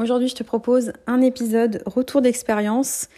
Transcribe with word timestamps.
aujourd'hui 0.00 0.28
je 0.28 0.34
te 0.34 0.42
propose 0.42 0.92
un 1.06 1.20
épisode 1.20 1.82
retour 1.86 2.22
d'expérience 2.22 3.08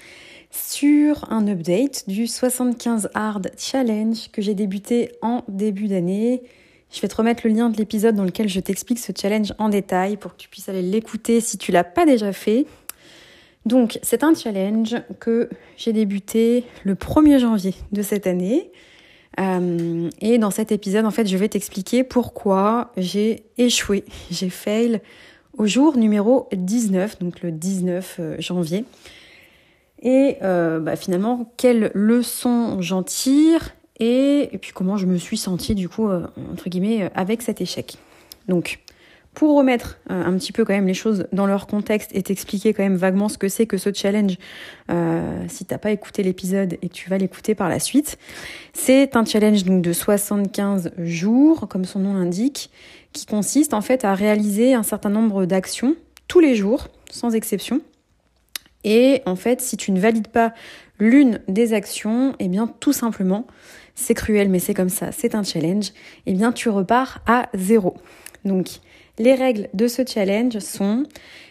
sur 0.51 1.30
un 1.33 1.47
update 1.48 2.09
du 2.09 2.27
75 2.27 3.11
Hard 3.15 3.51
Challenge 3.57 4.30
que 4.33 4.43
j'ai 4.43 4.55
débuté 4.55 5.12
en 5.23 5.45
début 5.48 5.88
d'année. 5.88 6.43
Je 6.91 7.01
vais 7.01 7.09
te 7.09 7.15
remettre 7.15 7.47
le 7.47 7.55
lien 7.55 7.71
de 7.71 7.77
l'épisode 7.79 8.15
dans 8.15 8.24
lequel 8.24 8.48
je 8.48 8.60
t'explique 8.60 8.98
ce 8.98 9.12
challenge 9.19 9.55
en 9.59 9.71
détail 9.71 10.19
pour 10.19 10.33
que 10.33 10.37
tu 10.37 10.48
puisses 10.48 10.69
aller 10.69 10.83
l'écouter 10.83 11.41
si 11.41 11.57
tu 11.57 11.73
l'as 11.73 11.84
pas 11.84 12.05
déjà 12.05 12.33
fait. 12.33 12.66
Donc, 13.65 13.99
c'est 14.02 14.24
un 14.24 14.35
challenge 14.35 14.96
que 15.21 15.49
j'ai 15.79 15.93
débuté 15.93 16.65
le 16.85 16.95
1er 16.95 17.38
janvier 17.38 17.74
de 17.93 18.02
cette 18.02 18.27
année. 18.27 18.73
Euh, 19.41 20.10
et 20.21 20.37
dans 20.37 20.51
cet 20.51 20.73
épisode, 20.73 21.07
en 21.07 21.10
fait, 21.10 21.27
je 21.27 21.37
vais 21.38 21.49
t'expliquer 21.49 22.05
pourquoi 22.05 22.93
j'ai 22.99 23.45
échoué, 23.57 24.05
j'ai 24.30 24.51
fail 24.51 25.01
au 25.56 25.66
jour 25.66 25.97
numéro 25.97 26.48
19, 26.52 27.19
donc 27.19 27.42
le 27.42 27.52
19 27.52 28.16
euh, 28.19 28.37
janvier. 28.38 28.84
Et 30.02 30.37
euh, 30.43 30.80
bah, 30.80 30.97
finalement, 30.97 31.52
quelle 31.56 31.90
leçon 31.95 32.80
j'en 32.80 33.02
tire 33.02 33.74
et, 34.01 34.59
puis 34.60 34.73
comment 34.73 34.96
je 34.96 35.07
me 35.07 35.16
suis 35.16 35.37
sentie 35.37 35.77
du 35.77 35.88
coup, 35.88 36.09
euh, 36.09 36.27
entre 36.52 36.68
guillemets, 36.68 37.10
avec 37.15 37.43
cet 37.43 37.60
échec. 37.60 37.99
Donc, 38.49 38.80
pour 39.35 39.57
remettre 39.57 39.99
un 40.10 40.35
petit 40.35 40.52
peu 40.52 40.65
quand 40.66 40.74
même 40.74 40.87
les 40.87 40.93
choses 40.93 41.27
dans 41.32 41.46
leur 41.46 41.66
contexte 41.66 42.10
et 42.12 42.23
t'expliquer 42.23 42.74
quand 42.74 42.82
même 42.82 42.96
vaguement 42.96 43.30
ce 43.30 43.38
que 43.38 43.49
c'est 43.49 43.65
que 43.65 43.79
ce 43.79 43.90
challenge, 43.90 44.37
si 45.49 45.65
t'as 45.65 45.79
pas 45.79 45.90
écouté 45.90 46.23
l'épisode 46.23 46.77
et 46.82 46.88
que 46.90 46.93
tu 46.93 47.09
vas 47.09 47.16
l'écouter 47.16 47.55
par 47.55 47.71
la 47.71 47.79
suite, 47.79 48.18
c'est 48.74 49.16
un 49.16 49.24
challenge 49.24 49.65
donc 49.65 49.80
de 49.80 49.95
75 49.95 50.93
jours, 50.99 51.66
comme 51.66 51.87
son 51.87 52.01
nom 52.01 52.12
l'indique, 52.12 52.71
qui 53.13 53.27
consiste 53.27 53.74
en 53.74 53.80
fait 53.80 54.05
à 54.05 54.15
réaliser 54.15 54.74
un 54.74 54.82
certain 54.82 55.10
nombre 55.10 55.45
d'actions 55.45 55.96
tous 56.29 56.41
les 56.41 56.55
jours, 56.55 56.88
sans 57.10 57.35
exception. 57.35 57.80
Et 58.85 59.23
en 59.27 59.37
fait, 59.37 59.60
si 59.60 59.77
tu 59.77 59.93
ne 59.93 60.01
valides 60.01 60.29
pas 60.29 60.55
l'une 60.99 61.40
des 61.49 61.73
actions, 61.73 62.35
eh 62.38 62.49
bien 62.49 62.73
tout 62.80 62.93
simplement, 62.93 63.46
c'est 63.95 64.15
cruel, 64.15 64.49
mais 64.49 64.59
c'est 64.59 64.75
comme 64.75 64.88
ça, 64.88 65.12
c'est 65.12 65.34
un 65.34 65.43
challenge, 65.43 65.93
eh 66.27 66.33
bien 66.33 66.53
tu 66.53 66.69
repars 66.69 67.21
à 67.27 67.49
zéro. 67.55 67.94
Donc, 68.44 68.81
les 69.19 69.34
règles 69.34 69.69
de 69.75 69.87
ce 69.88 70.03
challenge 70.06 70.59
sont, 70.59 71.05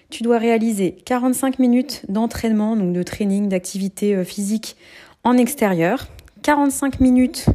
tu 0.09 0.23
dois 0.23 0.39
réaliser 0.39 0.97
45 1.05 1.59
minutes 1.59 2.03
d'entraînement, 2.09 2.75
donc 2.75 2.93
de 2.93 3.03
training, 3.03 3.47
d'activité 3.49 4.15
euh, 4.15 4.23
physique 4.23 4.75
en 5.23 5.37
extérieur, 5.37 6.07
45 6.41 6.99
minutes 6.99 7.45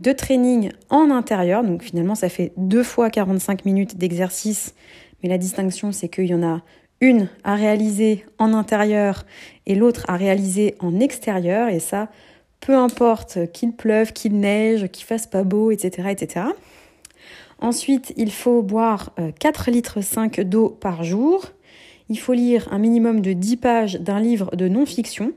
de 0.00 0.12
training 0.12 0.70
en 0.90 1.10
intérieur, 1.10 1.64
donc 1.64 1.82
finalement 1.82 2.14
ça 2.14 2.28
fait 2.28 2.52
deux 2.56 2.82
fois 2.82 3.10
45 3.10 3.64
minutes 3.64 3.96
d'exercice, 3.96 4.74
mais 5.22 5.28
la 5.28 5.38
distinction 5.38 5.92
c'est 5.92 6.08
qu'il 6.08 6.26
y 6.26 6.34
en 6.34 6.42
a 6.42 6.62
une 7.00 7.28
à 7.44 7.54
réaliser 7.54 8.24
en 8.38 8.52
intérieur 8.52 9.24
et 9.66 9.74
l'autre 9.74 10.04
à 10.08 10.16
réaliser 10.16 10.74
en 10.80 11.00
extérieur, 11.00 11.68
et 11.68 11.80
ça, 11.80 12.08
peu 12.60 12.74
importe 12.74 13.52
qu'il 13.52 13.72
pleuve, 13.72 14.12
qu'il 14.12 14.38
neige, 14.40 14.88
qu'il 14.88 15.04
fasse 15.04 15.26
pas 15.26 15.44
beau, 15.44 15.70
etc., 15.70 16.08
etc. 16.10 16.46
Ensuite, 17.60 18.12
il 18.16 18.30
faut 18.30 18.62
boire 18.62 19.14
4 19.40 19.70
litres 19.70 20.00
5 20.00 20.40
d'eau 20.42 20.68
par 20.68 21.02
jour. 21.02 21.46
Il 22.08 22.18
faut 22.18 22.32
lire 22.32 22.68
un 22.72 22.78
minimum 22.78 23.20
de 23.20 23.32
10 23.32 23.56
pages 23.56 23.94
d'un 24.00 24.20
livre 24.20 24.54
de 24.54 24.68
non-fiction. 24.68 25.32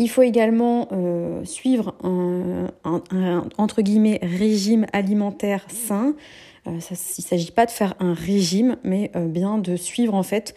Il 0.00 0.08
faut 0.08 0.22
également 0.22 0.86
euh, 0.92 1.44
suivre 1.44 1.96
un, 2.04 2.68
régime 4.22 4.86
alimentaire 4.92 5.66
sain. 5.68 6.14
Euh, 6.68 6.70
il 6.70 6.92
ne 6.92 7.22
s'agit 7.22 7.50
pas 7.50 7.66
de 7.66 7.72
faire 7.72 7.94
un 7.98 8.14
régime, 8.14 8.76
mais 8.84 9.10
euh, 9.16 9.26
bien 9.26 9.58
de 9.58 9.74
suivre 9.74 10.14
en 10.14 10.22
fait 10.22 10.54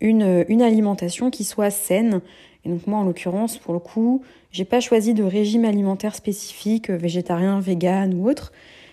une, 0.00 0.22
alimentation 0.62 1.30
qui 1.30 1.42
soit 1.42 1.70
saine. 1.70 2.20
Et 2.64 2.68
donc 2.68 2.86
moi, 2.86 3.00
en 3.00 3.04
l'occurrence, 3.04 3.58
pour 3.58 3.74
le 3.74 3.80
coup, 3.80 4.22
j'ai 4.52 4.64
pas 4.64 4.78
choisi 4.78 5.12
de 5.12 5.24
régime 5.24 5.64
alimentaire 5.64 6.14
spécifique, 6.14 6.88
végétarien, 6.88 7.58
vegan 7.58 8.14
ou 8.14 8.28
autre. 8.28 8.52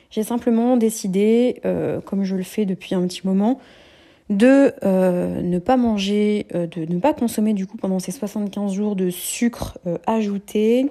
J'ai 0.09 0.23
simplement 0.23 0.77
décidé, 0.77 1.61
comme 2.05 2.25
je 2.25 2.35
le 2.35 2.43
fais 2.43 2.65
depuis 2.65 2.95
un 2.95 3.07
petit 3.07 3.21
moment, 3.25 3.59
de 4.31 4.73
euh, 4.83 5.41
ne 5.41 5.59
pas 5.59 5.77
manger, 5.77 6.47
euh, 6.55 6.65
de 6.65 6.91
ne 6.91 6.99
pas 6.99 7.13
consommer 7.13 7.53
du 7.53 7.67
coup 7.67 7.77
pendant 7.77 7.99
ces 7.99 8.11
75 8.11 8.71
jours 8.71 8.95
de 8.95 9.09
sucre 9.09 9.77
euh, 9.85 9.97
ajouté 10.07 10.89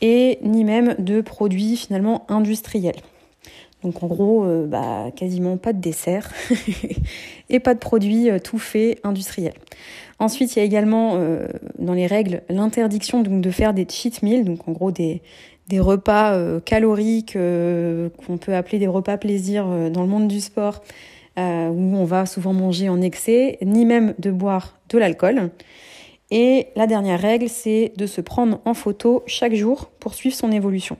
et 0.00 0.38
ni 0.42 0.64
même 0.64 0.94
de 0.98 1.20
produits 1.20 1.76
finalement 1.76 2.24
industriels. 2.28 2.96
Donc 3.82 4.02
en 4.02 4.06
gros, 4.08 4.44
bah, 4.66 5.12
quasiment 5.14 5.56
pas 5.56 5.72
de 5.72 5.80
dessert 5.80 6.32
et 7.48 7.60
pas 7.60 7.74
de 7.74 7.78
produits 7.78 8.28
tout 8.42 8.58
faits 8.58 8.98
industriels. 9.04 9.54
Ensuite, 10.18 10.56
il 10.56 10.58
y 10.58 10.62
a 10.62 10.64
également 10.64 11.16
dans 11.78 11.94
les 11.94 12.08
règles 12.08 12.42
l'interdiction 12.48 13.22
de 13.22 13.50
faire 13.50 13.74
des 13.74 13.86
cheat 13.88 14.20
meals, 14.24 14.44
donc 14.44 14.66
en 14.66 14.72
gros 14.72 14.90
des, 14.90 15.22
des 15.68 15.78
repas 15.78 16.60
caloriques 16.64 17.34
qu'on 17.34 18.36
peut 18.36 18.54
appeler 18.56 18.80
des 18.80 18.88
repas 18.88 19.16
plaisir 19.16 19.64
dans 19.92 20.02
le 20.02 20.08
monde 20.08 20.26
du 20.26 20.40
sport, 20.40 20.82
où 21.38 21.96
on 21.96 22.04
va 22.04 22.26
souvent 22.26 22.52
manger 22.52 22.88
en 22.88 23.00
excès, 23.00 23.58
ni 23.62 23.84
même 23.84 24.14
de 24.18 24.30
boire 24.30 24.78
de 24.88 24.98
l'alcool. 24.98 25.50
Et 26.30 26.68
la 26.76 26.86
dernière 26.86 27.20
règle, 27.20 27.48
c'est 27.48 27.92
de 27.96 28.06
se 28.06 28.20
prendre 28.20 28.60
en 28.64 28.74
photo 28.74 29.22
chaque 29.26 29.54
jour 29.54 29.90
pour 29.98 30.14
suivre 30.14 30.34
son 30.36 30.52
évolution. 30.52 30.98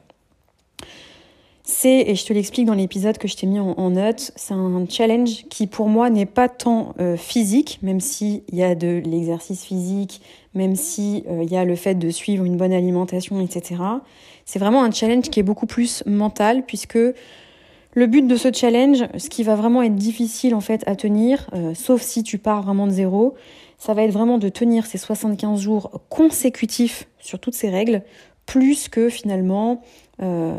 C'est, 1.70 2.00
et 2.08 2.14
je 2.14 2.24
te 2.24 2.32
l'explique 2.32 2.64
dans 2.64 2.72
l'épisode 2.72 3.18
que 3.18 3.28
je 3.28 3.36
t'ai 3.36 3.46
mis 3.46 3.58
en, 3.58 3.72
en 3.72 3.90
note, 3.90 4.32
c'est 4.36 4.54
un 4.54 4.86
challenge 4.88 5.44
qui 5.50 5.66
pour 5.66 5.88
moi 5.88 6.08
n'est 6.08 6.24
pas 6.24 6.48
tant 6.48 6.94
euh, 6.98 7.18
physique, 7.18 7.78
même 7.82 8.00
s'il 8.00 8.40
y 8.50 8.62
a 8.62 8.74
de 8.74 9.02
l'exercice 9.04 9.64
physique, 9.64 10.22
même 10.54 10.76
s'il 10.76 11.24
euh, 11.28 11.44
y 11.44 11.58
a 11.58 11.66
le 11.66 11.76
fait 11.76 11.94
de 11.94 12.08
suivre 12.08 12.46
une 12.46 12.56
bonne 12.56 12.72
alimentation, 12.72 13.38
etc. 13.42 13.82
C'est 14.46 14.58
vraiment 14.58 14.82
un 14.82 14.90
challenge 14.90 15.28
qui 15.28 15.40
est 15.40 15.42
beaucoup 15.42 15.66
plus 15.66 16.02
mental, 16.06 16.64
puisque 16.66 16.98
le 17.94 18.06
but 18.06 18.26
de 18.26 18.36
ce 18.36 18.52
challenge, 18.52 19.04
ce 19.16 19.28
qui 19.28 19.42
va 19.42 19.54
vraiment 19.54 19.82
être 19.82 19.94
difficile 19.94 20.54
en 20.54 20.60
fait 20.60 20.84
à 20.86 20.94
tenir, 20.94 21.48
euh, 21.54 21.74
sauf 21.74 22.02
si 22.02 22.22
tu 22.22 22.38
pars 22.38 22.62
vraiment 22.62 22.86
de 22.86 22.92
zéro, 22.92 23.34
ça 23.78 23.94
va 23.94 24.02
être 24.02 24.12
vraiment 24.12 24.38
de 24.38 24.48
tenir 24.48 24.86
ces 24.86 24.98
75 24.98 25.60
jours 25.60 26.02
consécutifs 26.08 27.08
sur 27.18 27.38
toutes 27.38 27.54
ces 27.54 27.70
règles, 27.70 28.02
plus 28.46 28.88
que 28.88 29.08
finalement 29.08 29.82
euh, 30.22 30.52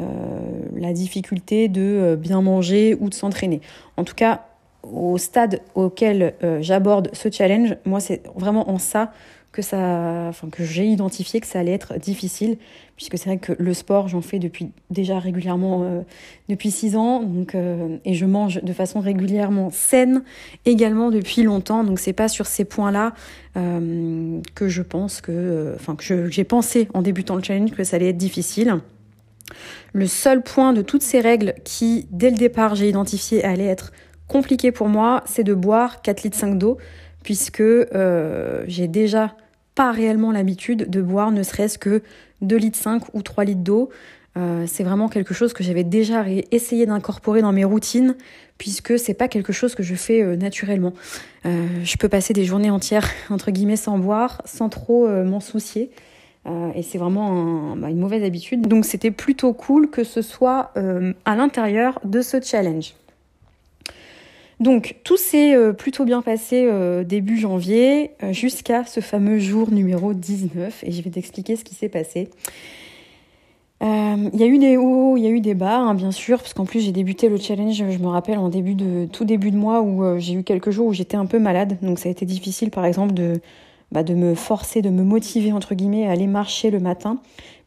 la 0.75 0.93
difficulté 0.93 1.67
de 1.67 1.81
euh, 1.81 2.15
bien 2.15 2.41
manger 2.41 2.97
ou 2.99 3.09
de 3.09 3.13
s'entraîner. 3.13 3.61
En 3.97 4.03
tout 4.03 4.15
cas, 4.15 4.45
au 4.83 5.17
stade 5.17 5.61
auquel 5.75 6.33
j'aborde 6.61 7.09
ce 7.11 7.29
challenge, 7.29 7.75
moi 7.83 7.99
c'est 7.99 8.23
vraiment 8.35 8.69
en 8.69 8.77
ça 8.77 9.11
que 9.51 9.61
ça, 9.63 10.27
enfin 10.29 10.49
que 10.49 10.63
j'ai 10.63 10.85
identifié 10.85 11.39
que 11.39 11.47
ça 11.47 11.59
allait 11.59 11.71
être 11.71 11.97
difficile, 11.97 12.57
puisque 12.95 13.17
c'est 13.17 13.29
vrai 13.29 13.37
que 13.37 13.53
le 13.57 13.73
sport 13.73 14.07
j'en 14.07 14.21
fais 14.21 14.37
depuis 14.37 14.71
déjà 14.91 15.17
régulièrement 15.17 15.83
euh, 15.83 16.01
depuis 16.49 16.69
six 16.69 16.95
ans, 16.95 17.23
donc 17.23 17.55
euh, 17.55 17.97
et 18.05 18.13
je 18.13 18.25
mange 18.25 18.61
de 18.61 18.73
façon 18.73 18.99
régulièrement 18.99 19.71
saine 19.71 20.23
également 20.65 21.09
depuis 21.09 21.41
longtemps, 21.41 21.83
donc 21.83 21.99
c'est 21.99 22.13
pas 22.13 22.27
sur 22.27 22.45
ces 22.45 22.63
points-là 22.63 23.13
euh, 23.57 24.39
que 24.53 24.67
je 24.67 24.83
pense 24.83 25.19
que, 25.19 25.73
enfin 25.75 25.95
que 25.95 26.29
j'ai 26.29 26.43
pensé 26.43 26.87
en 26.93 27.01
débutant 27.01 27.35
le 27.35 27.43
challenge 27.43 27.71
que 27.71 27.83
ça 27.83 27.95
allait 27.95 28.09
être 28.09 28.17
difficile. 28.17 28.79
Le 29.93 30.05
seul 30.05 30.43
point 30.43 30.73
de 30.73 30.83
toutes 30.83 31.01
ces 31.01 31.21
règles 31.21 31.55
qui, 31.63 32.07
dès 32.11 32.29
le 32.29 32.37
départ, 32.37 32.75
j'ai 32.75 32.87
identifié 32.87 33.43
allait 33.43 33.65
être 33.65 33.91
compliqué 34.27 34.71
pour 34.71 34.87
moi, 34.87 35.23
c'est 35.25 35.43
de 35.43 35.55
boire 35.55 36.03
4 36.03 36.23
litres 36.23 36.37
5 36.37 36.57
d'eau, 36.59 36.77
puisque 37.23 37.61
euh, 37.61 38.63
j'ai 38.67 38.87
déjà 38.87 39.35
pas 39.75 39.91
réellement 39.91 40.31
l'habitude 40.31 40.89
de 40.89 41.01
boire 41.01 41.31
ne 41.31 41.43
serait-ce 41.43 41.77
que 41.77 42.01
2 42.41 42.55
litres 42.55 42.77
5 42.77 43.13
ou 43.13 43.21
3 43.21 43.45
litres 43.45 43.61
d'eau. 43.61 43.89
Euh, 44.37 44.65
c'est 44.67 44.83
vraiment 44.83 45.09
quelque 45.09 45.33
chose 45.33 45.53
que 45.53 45.63
j'avais 45.63 45.83
déjà 45.83 46.25
essayé 46.51 46.85
d'incorporer 46.85 47.41
dans 47.41 47.51
mes 47.51 47.65
routines, 47.65 48.15
puisque 48.57 48.97
c'est 48.99 49.13
pas 49.13 49.27
quelque 49.27 49.51
chose 49.51 49.75
que 49.75 49.83
je 49.83 49.95
fais 49.95 50.21
euh, 50.21 50.35
naturellement. 50.35 50.93
Je 51.45 51.97
peux 51.97 52.09
passer 52.09 52.33
des 52.33 52.43
journées 52.43 52.69
entières, 52.69 53.09
entre 53.29 53.51
guillemets, 53.51 53.77
sans 53.77 53.97
boire, 53.97 54.41
sans 54.45 54.69
trop 54.69 55.07
m'en 55.07 55.39
soucier. 55.39 55.89
Et 56.75 56.83
c'est 56.83 56.97
vraiment 56.97 57.75
bah, 57.75 57.89
une 57.89 57.99
mauvaise 57.99 58.23
habitude. 58.23 58.67
Donc 58.67 58.85
c'était 58.85 59.11
plutôt 59.11 59.53
cool 59.53 59.89
que 59.89 60.03
ce 60.03 60.21
soit 60.21 60.73
à 61.25 61.35
l'intérieur 61.35 61.99
de 62.03 62.21
ce 62.21 62.41
challenge. 62.41 62.93
Donc 64.59 64.97
tout 65.03 65.17
s'est 65.17 65.55
euh, 65.55 65.71
plutôt 65.71 66.03
bien 66.03 66.21
passé 66.21 66.65
euh, 66.65 67.03
début 67.03 67.37
janvier 67.37 68.11
jusqu'à 68.31 68.83
ce 68.83 68.99
fameux 68.99 69.39
jour 69.39 69.71
numéro 69.71 70.13
19 70.13 70.83
et 70.83 70.91
je 70.91 71.01
vais 71.01 71.09
t'expliquer 71.09 71.55
ce 71.55 71.63
qui 71.63 71.75
s'est 71.75 71.89
passé. 71.89 72.29
Il 73.81 74.39
y 74.39 74.43
a 74.43 74.47
eu 74.47 74.57
des 74.57 74.75
hauts, 74.75 75.15
il 75.15 75.23
y 75.23 75.27
a 75.27 75.29
eu 75.29 75.39
des 75.39 75.53
bas, 75.53 75.77
hein, 75.77 75.93
bien 75.93 76.11
sûr, 76.11 76.39
parce 76.39 76.53
qu'en 76.53 76.65
plus 76.65 76.81
j'ai 76.81 76.91
débuté 76.91 77.29
le 77.29 77.37
challenge, 77.37 77.75
je 77.75 77.97
me 77.97 78.07
rappelle 78.07 78.37
en 78.37 78.49
début 78.49 78.75
de 78.75 79.05
tout 79.05 79.23
début 79.23 79.51
de 79.51 79.55
mois 79.55 79.81
où 79.81 80.19
j'ai 80.19 80.33
eu 80.33 80.43
quelques 80.43 80.69
jours 80.69 80.87
où 80.87 80.93
j'étais 80.93 81.15
un 81.15 81.25
peu 81.25 81.39
malade, 81.39 81.77
donc 81.81 81.97
ça 81.97 82.09
a 82.09 82.11
été 82.11 82.25
difficile 82.25 82.71
par 82.71 82.83
exemple 82.85 83.13
de 83.13 83.39
bah, 83.91 84.03
de 84.03 84.13
me 84.13 84.35
forcer, 84.35 84.81
de 84.81 84.89
me 84.89 85.03
motiver 85.03 85.51
entre 85.51 85.73
guillemets 85.75 86.07
à 86.07 86.11
aller 86.11 86.27
marcher 86.27 86.69
le 86.69 86.79
matin, 86.79 87.19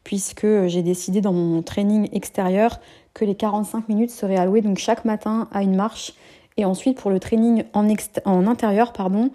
puisque 0.03 0.47
j'ai 0.67 0.81
décidé 0.81 1.21
dans 1.21 1.33
mon 1.33 1.61
training 1.61 2.07
extérieur 2.13 2.79
que 3.13 3.25
les 3.25 3.35
45 3.35 3.89
minutes 3.89 4.11
seraient 4.11 4.37
allouées 4.37 4.61
donc 4.61 4.77
chaque 4.77 5.05
matin 5.05 5.47
à 5.51 5.63
une 5.63 5.75
marche 5.75 6.13
et 6.57 6.65
ensuite, 6.65 6.97
pour 6.97 7.11
le 7.11 7.19
training 7.19 7.63
en, 7.73 7.87
en 8.25 8.47
intérieur, 8.47 8.93
pardon, 8.93 9.31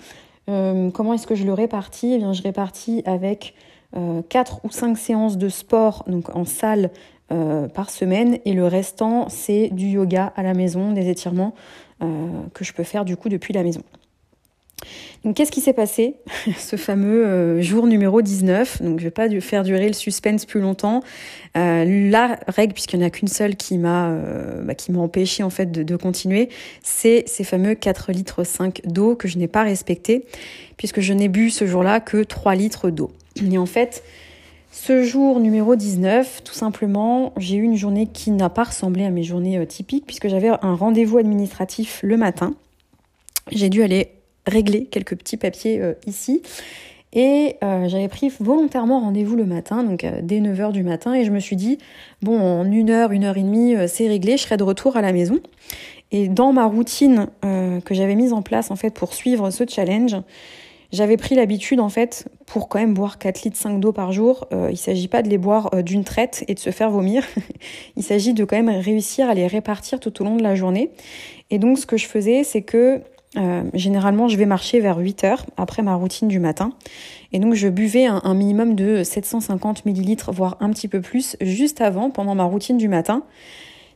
euh, 0.48 0.90
comment 0.90 1.14
est-ce 1.14 1.26
que 1.26 1.34
je 1.34 1.44
le 1.44 1.52
répartis? 1.52 2.14
Eh 2.14 2.18
bien, 2.18 2.32
je 2.32 2.42
répartis 2.42 3.02
avec 3.04 3.54
euh, 3.96 4.22
4 4.28 4.60
ou 4.64 4.70
5 4.70 4.96
séances 4.96 5.38
de 5.38 5.48
sport 5.48 6.04
donc 6.06 6.34
en 6.36 6.44
salle 6.44 6.90
euh, 7.30 7.68
par 7.68 7.90
semaine 7.90 8.38
et 8.44 8.52
le 8.52 8.66
restant, 8.66 9.28
c'est 9.28 9.68
du 9.68 9.86
yoga 9.86 10.32
à 10.36 10.42
la 10.42 10.54
maison, 10.54 10.92
des 10.92 11.08
étirements 11.08 11.54
euh, 12.02 12.06
que 12.54 12.64
je 12.64 12.72
peux 12.72 12.84
faire 12.84 13.04
du 13.04 13.16
coup 13.16 13.28
depuis 13.28 13.52
la 13.52 13.62
maison. 13.62 13.82
Donc 15.24 15.36
qu'est-ce 15.36 15.50
qui 15.50 15.60
s'est 15.60 15.72
passé 15.72 16.14
ce 16.56 16.76
fameux 16.76 17.26
euh, 17.26 17.60
jour 17.60 17.86
numéro 17.86 18.22
19 18.22 18.82
Donc 18.82 19.00
je 19.00 19.04
vais 19.04 19.10
pas 19.10 19.28
faire 19.40 19.64
durer 19.64 19.86
le 19.86 19.92
suspense 19.92 20.46
plus 20.46 20.60
longtemps. 20.60 21.02
Euh, 21.56 22.10
la 22.10 22.38
règle, 22.46 22.72
puisqu'il 22.72 22.98
n'y 22.98 23.04
en 23.04 23.08
a 23.08 23.10
qu'une 23.10 23.28
seule 23.28 23.56
qui 23.56 23.78
m'a 23.78 24.10
euh, 24.10 24.62
bah, 24.62 24.74
empêché 24.96 25.42
en 25.42 25.50
fait 25.50 25.70
de, 25.70 25.96
continuer, 25.96 26.48
c'est 26.82 27.24
ces 27.26 27.44
fameux 27.44 27.74
4 27.74 28.12
litres 28.12 28.44
5 28.44 28.82
d'eau 28.84 29.16
que 29.16 29.26
je 29.26 29.38
n'ai 29.38 29.48
pas 29.48 29.64
respecté 29.64 30.24
puisque 30.76 31.00
je 31.00 31.12
n'ai 31.12 31.28
bu 31.28 31.50
ce 31.50 31.66
jour-là 31.66 32.00
que 32.00 32.22
3 32.22 32.54
litres 32.54 32.90
d'eau. 32.90 33.10
Et 33.44 33.58
en 33.58 33.66
fait, 33.66 34.04
ce 34.70 35.02
jour 35.02 35.40
numéro 35.40 35.74
19, 35.74 36.42
tout 36.44 36.54
simplement, 36.54 37.32
j'ai 37.36 37.56
eu 37.56 37.62
une 37.62 37.76
journée 37.76 38.06
qui 38.06 38.30
n'a 38.30 38.48
pas 38.48 38.64
ressemblé 38.64 39.04
à 39.04 39.10
mes 39.10 39.24
journées 39.24 39.66
typiques 39.66 40.06
puisque 40.06 40.28
j'avais 40.28 40.48
un 40.48 40.74
rendez-vous 40.74 41.18
administratif 41.18 42.00
le 42.04 42.16
matin. 42.16 42.54
J'ai 43.50 43.70
dû 43.70 43.82
aller 43.82 44.12
régler 44.48 44.86
quelques 44.86 45.16
petits 45.16 45.36
papiers 45.36 45.80
euh, 45.80 45.94
ici. 46.06 46.42
Et 47.14 47.56
euh, 47.64 47.88
j'avais 47.88 48.08
pris 48.08 48.30
volontairement 48.40 49.00
rendez-vous 49.00 49.34
le 49.34 49.46
matin, 49.46 49.82
donc 49.82 50.04
euh, 50.04 50.20
dès 50.22 50.40
9h 50.40 50.72
du 50.72 50.82
matin, 50.82 51.14
et 51.14 51.24
je 51.24 51.30
me 51.30 51.40
suis 51.40 51.56
dit, 51.56 51.78
bon, 52.20 52.38
en 52.38 52.70
une 52.70 52.90
heure, 52.90 53.12
une 53.12 53.24
heure 53.24 53.38
et 53.38 53.42
demie, 53.42 53.74
c'est 53.86 54.08
réglé, 54.08 54.36
je 54.36 54.42
serai 54.42 54.56
de 54.58 54.62
retour 54.62 54.96
à 54.96 55.00
la 55.00 55.12
maison. 55.12 55.40
Et 56.10 56.28
dans 56.28 56.52
ma 56.52 56.64
routine 56.64 57.26
que 57.42 57.94
j'avais 57.94 58.14
mise 58.14 58.32
en 58.32 58.40
place 58.40 58.70
en 58.70 58.76
fait 58.76 58.94
pour 58.94 59.12
suivre 59.12 59.50
ce 59.50 59.64
challenge, 59.68 60.16
j'avais 60.90 61.18
pris 61.18 61.34
l'habitude 61.34 61.80
en 61.80 61.90
fait 61.90 62.26
pour 62.46 62.70
quand 62.70 62.78
même 62.78 62.94
boire 62.94 63.18
4 63.18 63.42
litres 63.42 63.58
5 63.58 63.78
d'eau 63.78 63.92
par 63.92 64.10
jour. 64.12 64.48
il 64.70 64.78
s'agit 64.78 65.08
pas 65.08 65.20
de 65.20 65.28
les 65.28 65.36
boire 65.36 65.70
d'une 65.82 66.04
traite 66.04 66.44
et 66.48 66.54
de 66.54 66.58
se 66.58 66.70
faire 66.70 66.88
vomir. 66.88 67.24
il 67.96 68.02
s'agit 68.02 68.32
de 68.32 68.42
quand 68.46 68.56
même 68.56 68.70
réussir 68.80 69.28
à 69.28 69.34
les 69.34 69.46
répartir 69.46 70.00
tout 70.00 70.22
au 70.22 70.24
long 70.24 70.36
de 70.36 70.42
la 70.42 70.54
journée. 70.54 70.92
Et 71.50 71.58
donc 71.58 71.78
ce 71.78 71.84
que 71.84 71.98
je 71.98 72.06
faisais, 72.06 72.42
c'est 72.42 72.62
que 72.62 73.02
euh, 73.38 73.62
généralement, 73.74 74.28
je 74.28 74.36
vais 74.36 74.46
marcher 74.46 74.80
vers 74.80 74.98
8 74.98 75.24
heures 75.24 75.46
après 75.56 75.82
ma 75.82 75.94
routine 75.94 76.28
du 76.28 76.40
matin. 76.40 76.72
Et 77.32 77.38
donc, 77.38 77.54
je 77.54 77.68
buvais 77.68 78.06
un, 78.06 78.34
minimum 78.34 78.74
de 78.74 79.02
750 79.02 79.84
millilitres, 79.84 80.32
voire 80.32 80.56
un 80.60 80.70
petit 80.70 80.88
peu 80.88 81.00
plus, 81.00 81.36
juste 81.40 81.80
avant, 81.80 82.10
pendant 82.10 82.34
ma 82.34 82.44
routine 82.44 82.78
du 82.78 82.88
matin. 82.88 83.22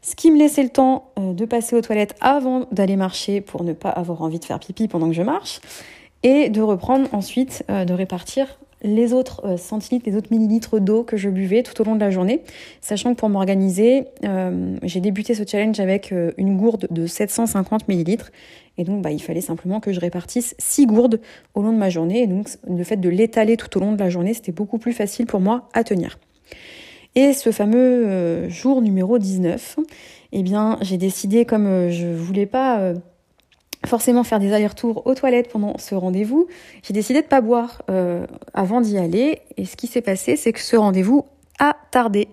Ce 0.03 0.17
qui 0.17 0.31
me 0.31 0.39
laissait 0.39 0.63
le 0.63 0.69
temps 0.69 1.11
euh, 1.19 1.33
de 1.33 1.45
passer 1.45 1.77
aux 1.77 1.81
toilettes 1.81 2.15
avant 2.21 2.67
d'aller 2.73 2.97
marcher 2.97 3.41
pour 3.41 3.65
ne 3.65 3.73
pas 3.73 3.91
avoir 3.91 4.23
envie 4.23 4.39
de 4.39 4.45
faire 4.45 4.59
pipi 4.59 4.89
pendant 4.89 5.09
que 5.09 5.15
je 5.15 5.23
marche. 5.23 5.61
Et 6.25 6.51
de 6.51 6.61
reprendre 6.61 7.09
ensuite, 7.13 7.65
euh, 7.71 7.85
de 7.85 7.95
répartir 7.95 8.59
les 8.83 9.13
autres 9.13 9.45
euh, 9.45 9.57
centilitres, 9.57 10.09
les 10.09 10.17
autres 10.17 10.29
millilitres 10.31 10.81
d'eau 10.81 11.03
que 11.03 11.17
je 11.17 11.29
buvais 11.29 11.63
tout 11.63 11.81
au 11.81 11.85
long 11.85 11.95
de 11.95 12.01
la 12.01 12.11
journée, 12.11 12.43
sachant 12.81 13.15
que 13.15 13.19
pour 13.19 13.29
m'organiser, 13.29 14.05
euh, 14.25 14.77
j'ai 14.83 15.01
débuté 15.01 15.35
ce 15.35 15.45
challenge 15.47 15.81
avec 15.81 16.13
euh, 16.13 16.33
une 16.37 16.57
gourde 16.57 16.89
de 16.91 17.07
750 17.07 17.89
millilitres, 17.89 18.31
et 18.79 18.85
donc 18.85 19.03
bah, 19.03 19.11
il 19.11 19.23
fallait 19.23 19.41
simplement 19.41 19.81
que 19.81 19.93
je 19.93 20.01
répartisse 20.01 20.55
6 20.59 20.87
gourdes 20.87 21.21
au 21.55 21.63
long 21.63 21.73
de 21.73 21.79
ma 21.79 21.91
journée, 21.91 22.23
et 22.23 22.27
donc 22.27 22.49
le 22.69 22.85
fait 22.85 22.97
de 22.97 23.09
l'étaler 23.09 23.57
tout 23.57 23.77
au 23.77 23.81
long 23.81 23.93
de 23.93 23.99
la 23.99 24.11
journée, 24.11 24.35
c'était 24.35 24.53
beaucoup 24.53 24.79
plus 24.79 24.93
facile 24.93 25.27
pour 25.27 25.41
moi 25.41 25.69
à 25.73 25.85
tenir. 25.85 26.19
Et 27.15 27.35
ce 27.35 27.53
fameux 27.53 28.49
jour 28.49 28.81
numéro 28.81 29.19
19, 29.19 29.77
eh 30.33 30.43
bien 30.43 30.79
j'ai 30.81 30.97
décidé, 30.97 31.45
comme 31.45 31.91
je 31.91 32.07
voulais 32.07 32.47
pas 32.47 32.95
forcément 33.87 34.25
faire 34.25 34.39
des 34.39 34.53
allers-retours 34.53 35.07
aux 35.07 35.15
toilettes 35.15 35.51
pendant 35.51 35.77
ce 35.79 35.95
rendez-vous, 35.95 36.47
j'ai 36.83 36.95
décidé 36.95 37.23
de 37.23 37.27
pas 37.27 37.41
boire 37.41 37.83
euh, 37.91 38.27
avant 38.55 38.81
d'y 38.81 38.99
aller. 38.99 39.41
Et 39.57 39.65
ce 39.65 39.77
qui 39.77 39.87
s'est 39.87 40.03
passé, 40.03 40.37
c'est 40.37 40.53
que 40.53 40.61
ce 40.61 40.77
rendez-vous 40.77 41.27
a 41.59 41.77
tardé. 41.91 42.29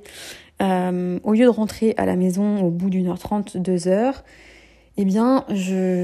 Euh, 0.62 1.20
au 1.24 1.34
lieu 1.34 1.46
de 1.46 1.50
rentrer 1.50 1.94
à 1.98 2.06
la 2.06 2.16
maison 2.16 2.62
au 2.62 2.70
bout 2.70 2.90
d'une 2.90 3.08
heure 3.08 3.20
trente, 3.20 3.58
deux 3.58 3.88
heures, 3.88 4.24
eh 4.98 5.06
bien, 5.06 5.46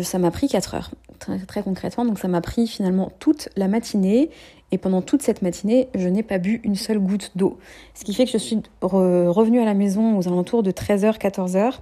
ça 0.03 0.19
m'a 0.19 0.31
pris 0.31 0.47
quatre 0.47 0.74
heures, 0.74 0.92
très, 1.19 1.38
très 1.39 1.62
concrètement. 1.62 2.06
Donc, 2.06 2.18
ça 2.18 2.30
m'a 2.30 2.39
pris 2.39 2.65
finalement 2.65 3.12
toute 3.19 3.50
la 3.57 3.68
matinée. 3.68 4.30
Et 4.71 4.77
pendant 4.77 5.01
toute 5.01 5.21
cette 5.21 5.42
matinée, 5.42 5.89
je 5.95 6.07
n'ai 6.07 6.24
pas 6.24 6.38
bu 6.38 6.62
une 6.63 6.75
seule 6.75 7.00
goutte 7.00 7.31
d'eau. 7.36 7.59
Ce 7.94 8.03
qui 8.03 8.13
fait 8.13 8.25
que 8.25 8.31
je 8.31 8.38
suis 8.38 8.62
revenue 8.81 9.59
à 9.59 9.65
la 9.65 9.74
maison 9.74 10.18
aux 10.18 10.27
alentours 10.27 10.63
de 10.63 10.71
13h, 10.71 11.18
14h. 11.18 11.74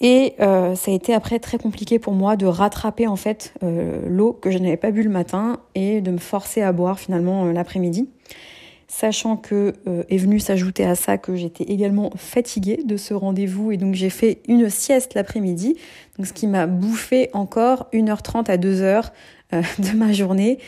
Et 0.00 0.34
euh, 0.40 0.74
ça 0.76 0.90
a 0.90 0.94
été 0.94 1.12
après 1.12 1.38
très 1.38 1.58
compliqué 1.58 1.98
pour 1.98 2.14
moi 2.14 2.36
de 2.36 2.46
rattraper 2.46 3.06
en 3.06 3.16
fait 3.16 3.52
euh, 3.62 4.00
l'eau 4.08 4.32
que 4.32 4.50
je 4.50 4.58
n'avais 4.58 4.78
pas 4.78 4.90
bu 4.90 5.02
le 5.02 5.10
matin 5.10 5.60
et 5.74 6.00
de 6.00 6.10
me 6.10 6.18
forcer 6.18 6.62
à 6.62 6.72
boire 6.72 6.98
finalement 6.98 7.46
euh, 7.46 7.52
l'après-midi. 7.52 8.08
Sachant 8.88 9.36
que 9.36 9.74
est 10.08 10.16
venu 10.16 10.40
s'ajouter 10.40 10.84
à 10.84 10.96
ça 10.96 11.16
que 11.16 11.36
j'étais 11.36 11.62
également 11.62 12.10
fatiguée 12.16 12.80
de 12.84 12.96
ce 12.96 13.14
rendez-vous 13.14 13.70
et 13.70 13.76
donc 13.76 13.94
j'ai 13.94 14.10
fait 14.10 14.40
une 14.48 14.68
sieste 14.68 15.14
l'après-midi, 15.14 15.76
donc 16.18 16.26
ce 16.26 16.32
qui 16.32 16.48
m'a 16.48 16.66
bouffé 16.66 17.30
encore 17.32 17.86
1h30 17.92 18.50
à 18.50 18.56
2h 18.56 19.10
de 19.52 19.96
ma 19.96 20.12
journée 20.12 20.58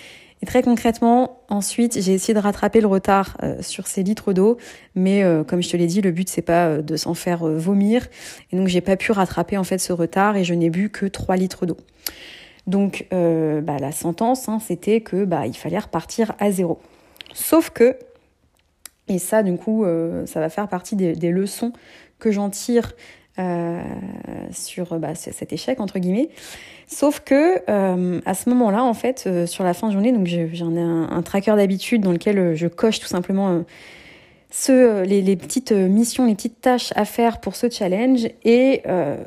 et 0.42 0.46
très 0.46 0.62
concrètement, 0.62 1.40
ensuite, 1.48 2.00
j'ai 2.00 2.14
essayé 2.14 2.34
de 2.34 2.40
rattraper 2.40 2.80
le 2.80 2.88
retard 2.88 3.36
euh, 3.44 3.62
sur 3.62 3.86
ces 3.86 4.02
litres 4.02 4.32
d'eau, 4.32 4.58
mais 4.96 5.22
euh, 5.22 5.44
comme 5.44 5.62
je 5.62 5.70
te 5.70 5.76
l'ai 5.76 5.86
dit, 5.86 6.00
le 6.00 6.10
but 6.10 6.28
c'est 6.28 6.42
pas 6.42 6.66
euh, 6.66 6.82
de 6.82 6.96
s'en 6.96 7.14
faire 7.14 7.46
vomir, 7.46 8.08
et 8.50 8.56
donc 8.56 8.66
j'ai 8.66 8.80
pas 8.80 8.96
pu 8.96 9.12
rattraper 9.12 9.56
en 9.56 9.62
fait 9.62 9.78
ce 9.78 9.92
retard 9.92 10.36
et 10.36 10.42
je 10.42 10.52
n'ai 10.54 10.68
bu 10.68 10.90
que 10.90 11.06
3 11.06 11.36
litres 11.36 11.64
d'eau. 11.64 11.76
Donc 12.66 13.06
bah, 13.10 13.78
la 13.80 13.90
sentence, 13.90 14.48
hein, 14.48 14.58
c'était 14.60 15.00
que 15.00 15.24
bah, 15.24 15.46
il 15.46 15.56
fallait 15.56 15.80
repartir 15.80 16.32
à 16.38 16.52
zéro. 16.52 16.80
Sauf 17.34 17.70
que, 17.70 17.96
et 19.08 19.18
ça 19.18 19.42
du 19.42 19.56
coup, 19.56 19.84
ça 20.26 20.38
va 20.38 20.48
faire 20.48 20.68
partie 20.68 20.94
des, 20.94 21.14
des 21.14 21.30
leçons 21.30 21.72
que 22.20 22.30
j'en 22.30 22.50
tire 22.50 22.94
euh, 23.38 23.80
sur 24.50 24.98
bah, 24.98 25.14
cet 25.14 25.54
échec 25.54 25.80
entre 25.80 25.98
guillemets. 25.98 26.28
Sauf 26.86 27.20
que 27.20 27.62
euh, 27.70 28.20
à 28.26 28.34
ce 28.34 28.50
moment-là, 28.50 28.84
en 28.84 28.92
fait, 28.92 29.24
euh, 29.26 29.46
sur 29.46 29.64
la 29.64 29.72
fin 29.72 29.88
de 29.88 29.94
journée, 29.94 30.12
donc 30.12 30.26
j'en 30.26 30.76
ai 30.76 30.80
un, 30.82 31.08
un 31.10 31.22
tracker 31.22 31.56
d'habitude 31.56 32.02
dans 32.02 32.12
lequel 32.12 32.54
je 32.54 32.66
coche 32.66 33.00
tout 33.00 33.06
simplement 33.06 33.64
ce, 34.50 35.04
les, 35.04 35.22
les, 35.22 35.36
petites 35.36 35.72
missions, 35.72 36.26
les 36.26 36.34
petites 36.34 36.60
tâches 36.60 36.92
à 36.94 37.06
faire 37.06 37.40
pour 37.40 37.56
ce 37.56 37.70
challenge. 37.70 38.28
Et 38.44 38.82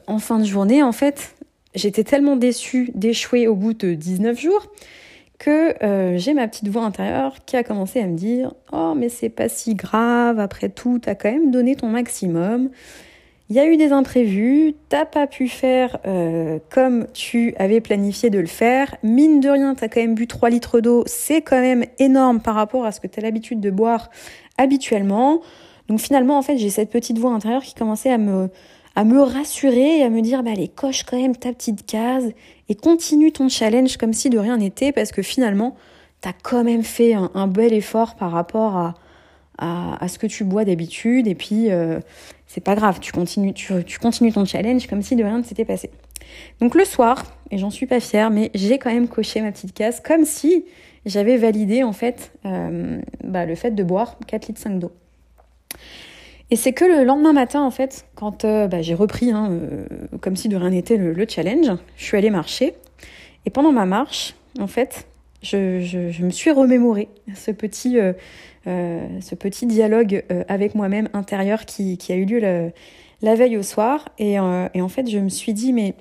en 0.05 0.19
fin 0.19 0.37
de 0.37 0.45
journée, 0.45 0.83
en 0.83 0.91
fait, 0.91 1.33
j'étais 1.73 2.03
tellement 2.03 2.35
déçue 2.35 2.91
d'échouer 2.93 3.47
au 3.47 3.55
bout 3.55 3.73
de 3.73 3.95
19 3.95 4.39
jours 4.39 4.67
que 5.39 5.73
j'ai 6.17 6.35
ma 6.35 6.47
petite 6.47 6.67
voix 6.67 6.83
intérieure 6.83 7.37
qui 7.47 7.57
a 7.57 7.63
commencé 7.63 7.99
à 8.01 8.05
me 8.05 8.15
dire 8.15 8.53
Oh, 8.71 8.93
mais 8.95 9.09
c'est 9.09 9.29
pas 9.29 9.49
si 9.49 9.73
grave, 9.73 10.39
après 10.39 10.69
tout, 10.69 10.99
t'as 10.99 11.15
quand 11.15 11.31
même 11.31 11.49
donné 11.49 11.75
ton 11.75 11.87
maximum. 11.87 12.69
Il 13.49 13.55
y 13.55 13.59
a 13.59 13.67
eu 13.67 13.77
des 13.77 13.91
imprévus, 13.91 14.73
t'as 14.89 15.05
pas 15.05 15.27
pu 15.27 15.47
faire 15.47 15.99
euh, 16.07 16.57
comme 16.71 17.05
tu 17.13 17.53
avais 17.59 17.79
planifié 17.79 18.31
de 18.31 18.39
le 18.39 18.47
faire. 18.47 18.95
Mine 19.03 19.39
de 19.39 19.49
rien, 19.49 19.75
t'as 19.75 19.87
quand 19.87 20.01
même 20.01 20.15
bu 20.15 20.25
3 20.25 20.49
litres 20.49 20.79
d'eau, 20.79 21.03
c'est 21.05 21.41
quand 21.41 21.61
même 21.61 21.85
énorme 21.99 22.41
par 22.41 22.55
rapport 22.55 22.85
à 22.85 22.91
ce 22.91 22.99
que 22.99 23.05
t'as 23.05 23.21
l'habitude 23.21 23.59
de 23.59 23.69
boire 23.69 24.09
habituellement. 24.57 25.41
Donc 25.87 25.99
finalement, 25.99 26.39
en 26.39 26.41
fait, 26.41 26.57
j'ai 26.57 26.71
cette 26.71 26.89
petite 26.89 27.19
voix 27.19 27.31
intérieure 27.33 27.61
qui 27.61 27.75
commençait 27.75 28.11
à 28.11 28.17
me, 28.17 28.49
à 28.95 29.03
me 29.03 29.21
rassurer 29.21 29.99
et 29.99 30.03
à 30.03 30.09
me 30.09 30.21
dire, 30.21 30.41
bah 30.41 30.51
allez, 30.51 30.67
coche 30.67 31.03
quand 31.03 31.21
même 31.21 31.35
ta 31.35 31.53
petite 31.53 31.85
case 31.85 32.31
et 32.67 32.75
continue 32.75 33.31
ton 33.31 33.47
challenge 33.47 33.97
comme 33.97 34.13
si 34.13 34.31
de 34.31 34.39
rien 34.39 34.57
n'était 34.57 34.91
parce 34.91 35.11
que 35.11 35.21
finalement, 35.21 35.75
t'as 36.21 36.33
quand 36.33 36.63
même 36.63 36.83
fait 36.83 37.13
un, 37.13 37.47
bel 37.47 37.73
effort 37.73 38.15
par 38.15 38.31
rapport 38.31 38.75
à, 38.75 38.95
à, 39.57 40.07
ce 40.07 40.19
que 40.19 40.27
tu 40.27 40.43
bois 40.43 40.65
d'habitude 40.65 41.27
et 41.27 41.35
puis 41.35 41.71
euh, 41.71 41.99
c'est 42.47 42.63
pas 42.63 42.75
grave, 42.75 42.99
tu 42.99 43.11
continues, 43.11 43.53
tu, 43.53 43.99
continues 43.99 44.31
ton 44.31 44.45
challenge 44.45 44.87
comme 44.87 45.01
si 45.01 45.15
de 45.15 45.23
rien 45.23 45.37
ne 45.37 45.43
s'était 45.43 45.65
passé. 45.65 45.89
Donc 46.59 46.75
le 46.75 46.85
soir, 46.85 47.25
et 47.51 47.57
j'en 47.57 47.69
suis 47.69 47.85
pas 47.85 47.99
fière, 47.99 48.31
mais 48.31 48.51
j'ai 48.53 48.77
quand 48.77 48.91
même 48.91 49.07
coché 49.07 49.41
ma 49.41 49.51
petite 49.51 49.73
case 49.73 50.01
comme 50.01 50.25
si 50.25 50.65
j'avais 51.05 51.37
validé 51.37 51.83
en 51.83 51.93
fait 51.93 52.31
euh, 52.45 52.99
bah, 53.23 53.45
le 53.45 53.55
fait 53.55 53.71
de 53.71 53.83
boire 53.83 54.17
4 54.27 54.47
litres 54.47 54.61
5 54.61 54.79
d'eau. 54.79 54.91
Et 56.51 56.55
c'est 56.55 56.73
que 56.73 56.85
le 56.85 57.03
lendemain 57.03 57.33
matin, 57.33 57.63
en 57.63 57.71
fait, 57.71 58.05
quand 58.13 58.45
euh, 58.45 58.67
bah, 58.67 58.83
j'ai 58.83 58.93
repris, 58.93 59.31
hein, 59.31 59.59
comme 60.21 60.35
si 60.35 60.47
de 60.47 60.55
rien 60.55 60.69
n'était, 60.69 60.95
le, 60.95 61.25
challenge, 61.27 61.71
je 61.95 62.03
suis 62.03 62.17
allée 62.17 62.29
marcher. 62.29 62.75
Et 63.47 63.49
pendant 63.49 63.71
ma 63.71 63.87
marche, 63.87 64.35
en 64.59 64.67
fait, 64.67 65.07
je, 65.41 66.23
me 66.23 66.29
suis 66.29 66.51
remémoré 66.51 67.09
ce 67.33 67.49
petit, 67.49 67.97
ce 68.65 69.35
petit 69.35 69.65
dialogue 69.65 70.23
avec 70.47 70.75
moi-même 70.75 71.09
intérieur 71.13 71.65
qui, 71.65 71.97
a 72.09 72.15
eu 72.15 72.25
lieu 72.25 72.39
la, 73.21 73.35
veille 73.35 73.57
au 73.57 73.63
soir. 73.63 74.09
Et, 74.17 74.33
et, 74.33 74.81
en 74.81 74.89
fait, 74.89 75.09
je 75.09 75.19
me 75.19 75.29
suis 75.29 75.53
dit, 75.53 75.73
mais 75.73 75.93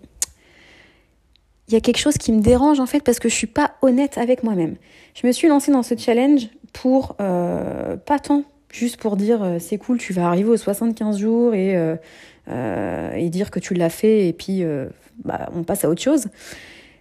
il 1.69 1.75
y 1.75 1.77
a 1.77 1.81
quelque 1.81 1.99
chose 1.99 2.19
qui 2.19 2.33
me 2.33 2.41
dérange, 2.41 2.81
en 2.81 2.87
fait, 2.87 3.01
parce 3.01 3.19
que 3.19 3.29
je 3.29 3.35
suis 3.35 3.47
pas 3.47 3.75
honnête 3.83 4.19
avec 4.19 4.43
moi-même. 4.43 4.77
Je 5.15 5.27
me 5.27 5.33
suis 5.33 5.49
lancée 5.49 5.73
dans 5.73 5.83
ce 5.83 5.97
challenge 5.97 6.49
pour, 6.73 7.15
pas 7.17 8.19
tant 8.23 8.45
juste 8.75 8.97
pour 8.97 9.17
dire 9.17 9.43
euh, 9.43 9.59
c'est 9.61 9.79
cool, 9.79 9.99
tu 9.99 10.13
vas 10.13 10.27
arriver 10.27 10.51
aux 10.51 10.57
75 10.57 11.19
jours 11.19 11.55
et, 11.55 11.77
euh, 11.77 11.97
euh, 12.49 13.13
et 13.15 13.31
dire 13.31 13.51
que 13.51 13.61
tu 13.61 13.75
l'as 13.75 13.89
fait 13.89 14.29
et 14.29 14.33
puis 14.33 14.65
bah, 15.25 15.49
on 15.55 15.63
passe 15.63 15.85
à 15.85 15.89
autre 15.89 16.03
chose. 16.03 16.27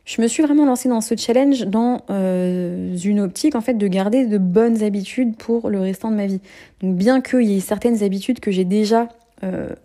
Je 0.06 0.22
me 0.22 0.28
suis 0.28 0.44
vraiment 0.44 0.66
lancée 0.66 0.90
dans 0.90 1.02
ce 1.02 1.16
challenge 1.16 1.62
dans 1.66 2.02
une 2.10 3.20
optique 3.22 3.56
en 3.56 3.62
fait 3.62 3.76
de 3.76 3.88
garder 3.88 4.26
de 4.26 4.38
bonnes 4.38 4.84
habitudes 4.84 5.38
pour 5.38 5.70
le 5.70 5.80
restant 5.80 6.12
de 6.12 6.16
ma 6.16 6.28
vie. 6.28 6.42
Donc 6.82 6.96
bien 6.96 7.22
qu'il 7.22 7.44
y 7.44 7.58
ait 7.58 7.62
certaines 7.62 8.04
habitudes 8.04 8.42
que 8.42 8.52
j'ai 8.52 8.66
déjà 8.66 9.08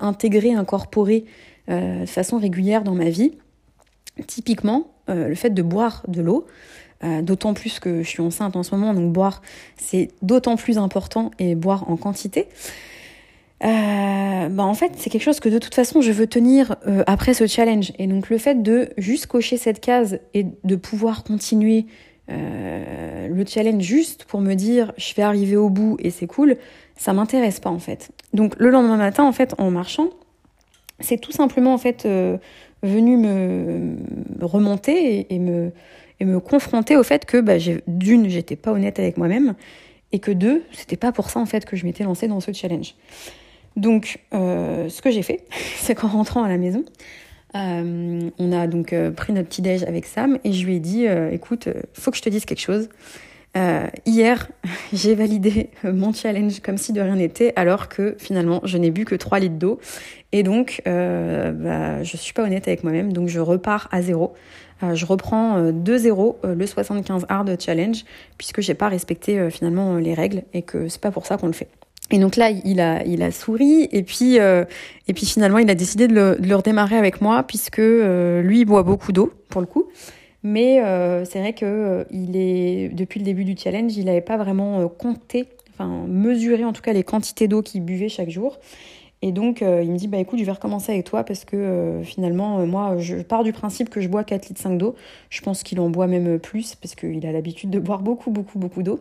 intégrées, 0.01 0.55
incorporées 0.55 1.25
de 1.69 2.05
façon 2.07 2.39
régulière 2.39 2.83
dans 2.83 2.97
ma 2.97 3.11
vie, 3.11 3.35
typiquement 4.27 4.89
le 5.07 5.37
fait 5.37 5.51
de 5.51 5.63
boire 5.63 6.03
de 6.09 6.21
l'eau, 6.21 6.47
euh, 7.05 7.23
d'autant 7.23 7.55
plus 7.55 7.79
que 7.79 8.03
je 8.03 8.09
suis 8.09 8.23
enceinte 8.23 8.57
en 8.57 8.65
ce 8.65 8.75
moment, 8.75 8.93
donc 8.93 9.13
boire 9.13 9.41
c'est 9.77 10.09
d'autant 10.21 10.57
plus 10.57 10.79
important 10.79 11.31
et 11.39 11.55
boire 11.55 11.89
en 11.89 11.97
quantité. 11.97 12.49
Euh, 13.65 14.49
bah 14.49 14.65
en 14.65 14.75
fait, 14.75 14.93
c'est 14.97 15.11
quelque 15.11 15.23
chose 15.23 15.41
que 15.41 15.49
de 15.49 15.59
toute 15.59 15.75
façon 15.75 16.01
je 16.01 16.13
veux 16.13 16.27
tenir 16.27 16.77
euh, 16.87 17.03
après 17.07 17.35
ce 17.35 17.47
challenge. 17.47 17.93
Et 17.99 18.07
donc 18.07 18.31
le 18.31 18.39
fait 18.39 18.63
de 18.63 18.91
juste 18.97 19.27
cocher 19.27 19.57
cette 19.57 19.81
case 19.81 20.21
et 20.35 20.47
de 20.65 20.77
pouvoir 20.77 21.25
continuer 21.25 21.87
le 22.31 23.43
challenge 23.47 23.83
juste 23.83 24.25
pour 24.25 24.43
me 24.43 24.53
dire 24.53 24.93
je 24.99 25.15
vais 25.15 25.23
arriver 25.23 25.57
au 25.57 25.71
bout 25.71 25.97
et 25.99 26.11
c'est 26.11 26.27
cool, 26.27 26.59
ça 26.95 27.15
m'intéresse 27.15 27.59
pas 27.59 27.71
en 27.71 27.79
fait. 27.79 28.11
Donc 28.35 28.55
le 28.59 28.69
lendemain 28.69 28.99
matin, 28.99 29.25
en 29.25 29.33
fait, 29.33 29.55
en 29.57 29.71
marchant, 29.71 30.11
c'est 31.01 31.19
tout 31.19 31.33
simplement 31.33 31.73
en 31.73 31.79
fait 31.79 32.07
venu 32.83 33.17
me 33.17 33.97
remonter 34.45 35.27
et 35.35 35.39
me 35.39 35.73
et 36.21 36.25
me 36.25 36.41
confronter 36.41 36.97
au 36.97 37.03
fait 37.03 37.25
que 37.25 37.41
bah, 37.41 37.55
d'une, 37.87 38.29
j'étais 38.29 38.57
pas 38.57 38.73
honnête 38.73 38.99
avec 38.99 39.17
moi-même 39.17 39.55
et 40.13 40.19
que 40.19 40.31
deux, 40.31 40.65
c'était 40.73 40.97
pas 40.97 41.13
pour 41.13 41.31
ça 41.31 41.41
en 41.41 41.47
fait 41.47 41.65
que 41.65 41.77
je 41.77 41.85
m'étais 41.85 42.05
lancée 42.05 42.29
dans 42.29 42.41
ce 42.41 42.53
challenge. 42.53 42.95
Donc, 43.79 44.19
euh, 44.35 44.89
ce 44.89 45.01
que 45.01 45.11
j'ai 45.11 45.23
fait, 45.23 45.45
c'est 45.77 45.95
qu'en 45.95 46.09
rentrant 46.09 46.43
à 46.43 46.49
la 46.49 46.59
maison, 46.59 46.85
euh, 47.55 48.29
on 48.39 48.53
a 48.53 48.67
donc 48.67 48.93
euh, 48.93 49.11
pris 49.11 49.33
notre 49.33 49.49
petit 49.49 49.63
déj 49.63 49.83
avec 49.85 50.05
Sam 50.05 50.39
et 50.45 50.53
je 50.53 50.67
lui 50.67 50.77
ai 50.77 50.81
dit, 50.81 51.07
écoute, 51.33 51.69
faut 51.95 52.11
que 52.11 52.17
je 52.17 52.23
te 52.23 52.29
dise 52.29 52.45
quelque 52.45 52.61
chose. 52.61 52.89
hier, 54.05 54.49
j'ai 54.93 55.15
validé 55.15 55.71
mon 55.85 56.13
challenge 56.13 56.61
comme 56.61 56.77
si 56.77 56.93
de 56.93 57.01
rien 57.01 57.17
n'était, 57.17 57.53
alors 57.57 57.89
que 57.89 58.17
finalement, 58.19 58.61
je 58.65 58.77
n'ai 58.77 58.91
bu 58.91 59.05
que 59.05 59.15
3 59.15 59.39
litres 59.39 59.59
d'eau. 59.59 59.81
Et 60.33 60.43
donc, 60.43 60.83
bah, 60.85 62.03
je 62.03 62.17
suis 62.17 62.35
pas 62.35 62.43
honnête 62.43 62.69
avec 62.69 62.83
moi-même, 62.83 63.13
donc 63.13 63.29
je 63.29 63.41
repars 63.41 63.89
à 63.93 64.03
zéro. 64.03 64.35
Je 64.95 65.07
reprends 65.07 65.61
2-0 65.71 66.37
euh, 66.45 66.49
euh, 66.51 66.55
le 66.55 66.67
75 66.67 67.27
hard 67.29 67.61
challenge 67.61 68.05
puisque 68.37 68.61
j'ai 68.61 68.75
pas 68.75 68.89
respecté 68.89 69.51
finalement 69.51 69.97
les 69.97 70.15
règles 70.15 70.43
et 70.53 70.63
que 70.63 70.89
c'est 70.89 71.01
pas 71.01 71.11
pour 71.11 71.27
ça 71.27 71.37
qu'on 71.37 71.49
le 71.49 71.53
fait. 71.53 71.69
Et 72.11 72.19
donc 72.19 72.37
là, 72.37 72.51
il 72.51 72.81
a, 72.81 73.05
il 73.05 73.23
a 73.23 73.31
souri 73.31 73.89
et 73.93 74.03
puis, 74.03 74.37
et 74.37 75.13
puis 75.15 75.27
finalement, 75.27 75.59
il 75.59 75.69
a 75.69 75.75
décidé 75.75 76.09
de 76.09 76.15
le, 76.15 76.57
redémarrer 76.57 76.97
avec 76.97 77.21
moi 77.21 77.43
puisque 77.43 77.79
lui, 77.79 78.61
il 78.61 78.65
boit 78.65 78.83
beaucoup 78.83 79.13
d'eau 79.13 79.33
pour 79.51 79.61
le 79.61 79.67
coup. 79.67 79.89
Mais 80.43 80.81
c'est 81.27 81.41
vrai 81.41 81.53
que 81.53 82.07
il 82.11 82.35
est 82.35 82.89
depuis 82.95 83.21
le 83.21 83.27
début 83.27 83.45
du 83.45 83.57
challenge, 83.59 83.95
il 83.97 84.07
n'avait 84.07 84.23
pas 84.23 84.39
vraiment 84.39 84.89
compté, 84.89 85.49
enfin 85.75 86.07
mesuré 86.09 86.65
en 86.65 86.73
tout 86.73 86.81
cas 86.81 86.95
les 86.95 87.05
quantités 87.05 87.47
d'eau 87.47 87.61
qu'il 87.61 87.83
buvait 87.83 88.09
chaque 88.09 88.31
jour. 88.31 88.59
Et 89.21 89.33
donc, 89.33 89.63
euh, 89.63 89.83
il 89.83 89.91
me 89.91 89.99
dit, 89.99 90.07
bah 90.07 90.19
écoute, 90.19 90.39
je 90.39 90.45
vais 90.45 90.53
recommencer 90.53 90.93
avec 90.93 91.05
toi 91.05 91.25
parce 91.25 91.45
que 91.45 91.57
euh, 91.57 92.05
finalement, 92.05 92.61
euh, 92.61 92.67
moi, 92.67 92.99
je 92.99 93.17
pars 93.17 93.43
du 93.43 93.53
principe 93.53 93.91
que 93.91 94.01
je 94.01 94.07
bois 94.07 94.23
4 94.23 94.49
litres 94.49 94.61
5 94.61 94.79
d'eau. 94.79 94.95
Je 95.29 95.41
pense 95.41 95.65
qu'il 95.65 95.81
en 95.81 95.91
boit 95.91 96.07
même 96.07 96.39
plus 96.39 96.77
parce 96.77 96.95
qu'il 96.95 97.27
a 97.27 97.33
l'habitude 97.33 97.71
de 97.71 97.81
boire 97.81 98.01
beaucoup, 98.01 98.31
beaucoup, 98.31 98.59
beaucoup 98.59 98.83
d'eau. 98.83 99.01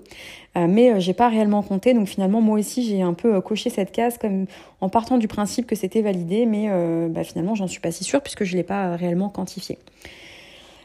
mais 0.55 0.99
j'ai 0.99 1.13
pas 1.13 1.29
réellement 1.29 1.61
compté. 1.61 1.93
Donc 1.93 2.07
finalement, 2.07 2.41
moi 2.41 2.57
aussi, 2.57 2.83
j'ai 2.83 3.03
un 3.03 3.13
peu 3.13 3.39
coché 3.41 3.69
cette 3.69 3.91
case 3.91 4.17
comme 4.17 4.47
en 4.81 4.89
partant 4.89 5.19
du 5.19 5.27
principe 5.27 5.67
que 5.67 5.75
c'était 5.75 6.01
validé. 6.01 6.47
Mais 6.47 6.67
bah, 7.09 7.23
finalement, 7.23 7.53
j'en 7.53 7.67
suis 7.67 7.79
pas 7.79 7.91
si 7.91 8.03
sûre 8.03 8.21
puisque 8.21 8.43
je 8.43 8.55
l'ai 8.57 8.63
pas 8.63 8.95
réellement 8.95 9.29
quantifié. 9.29 9.77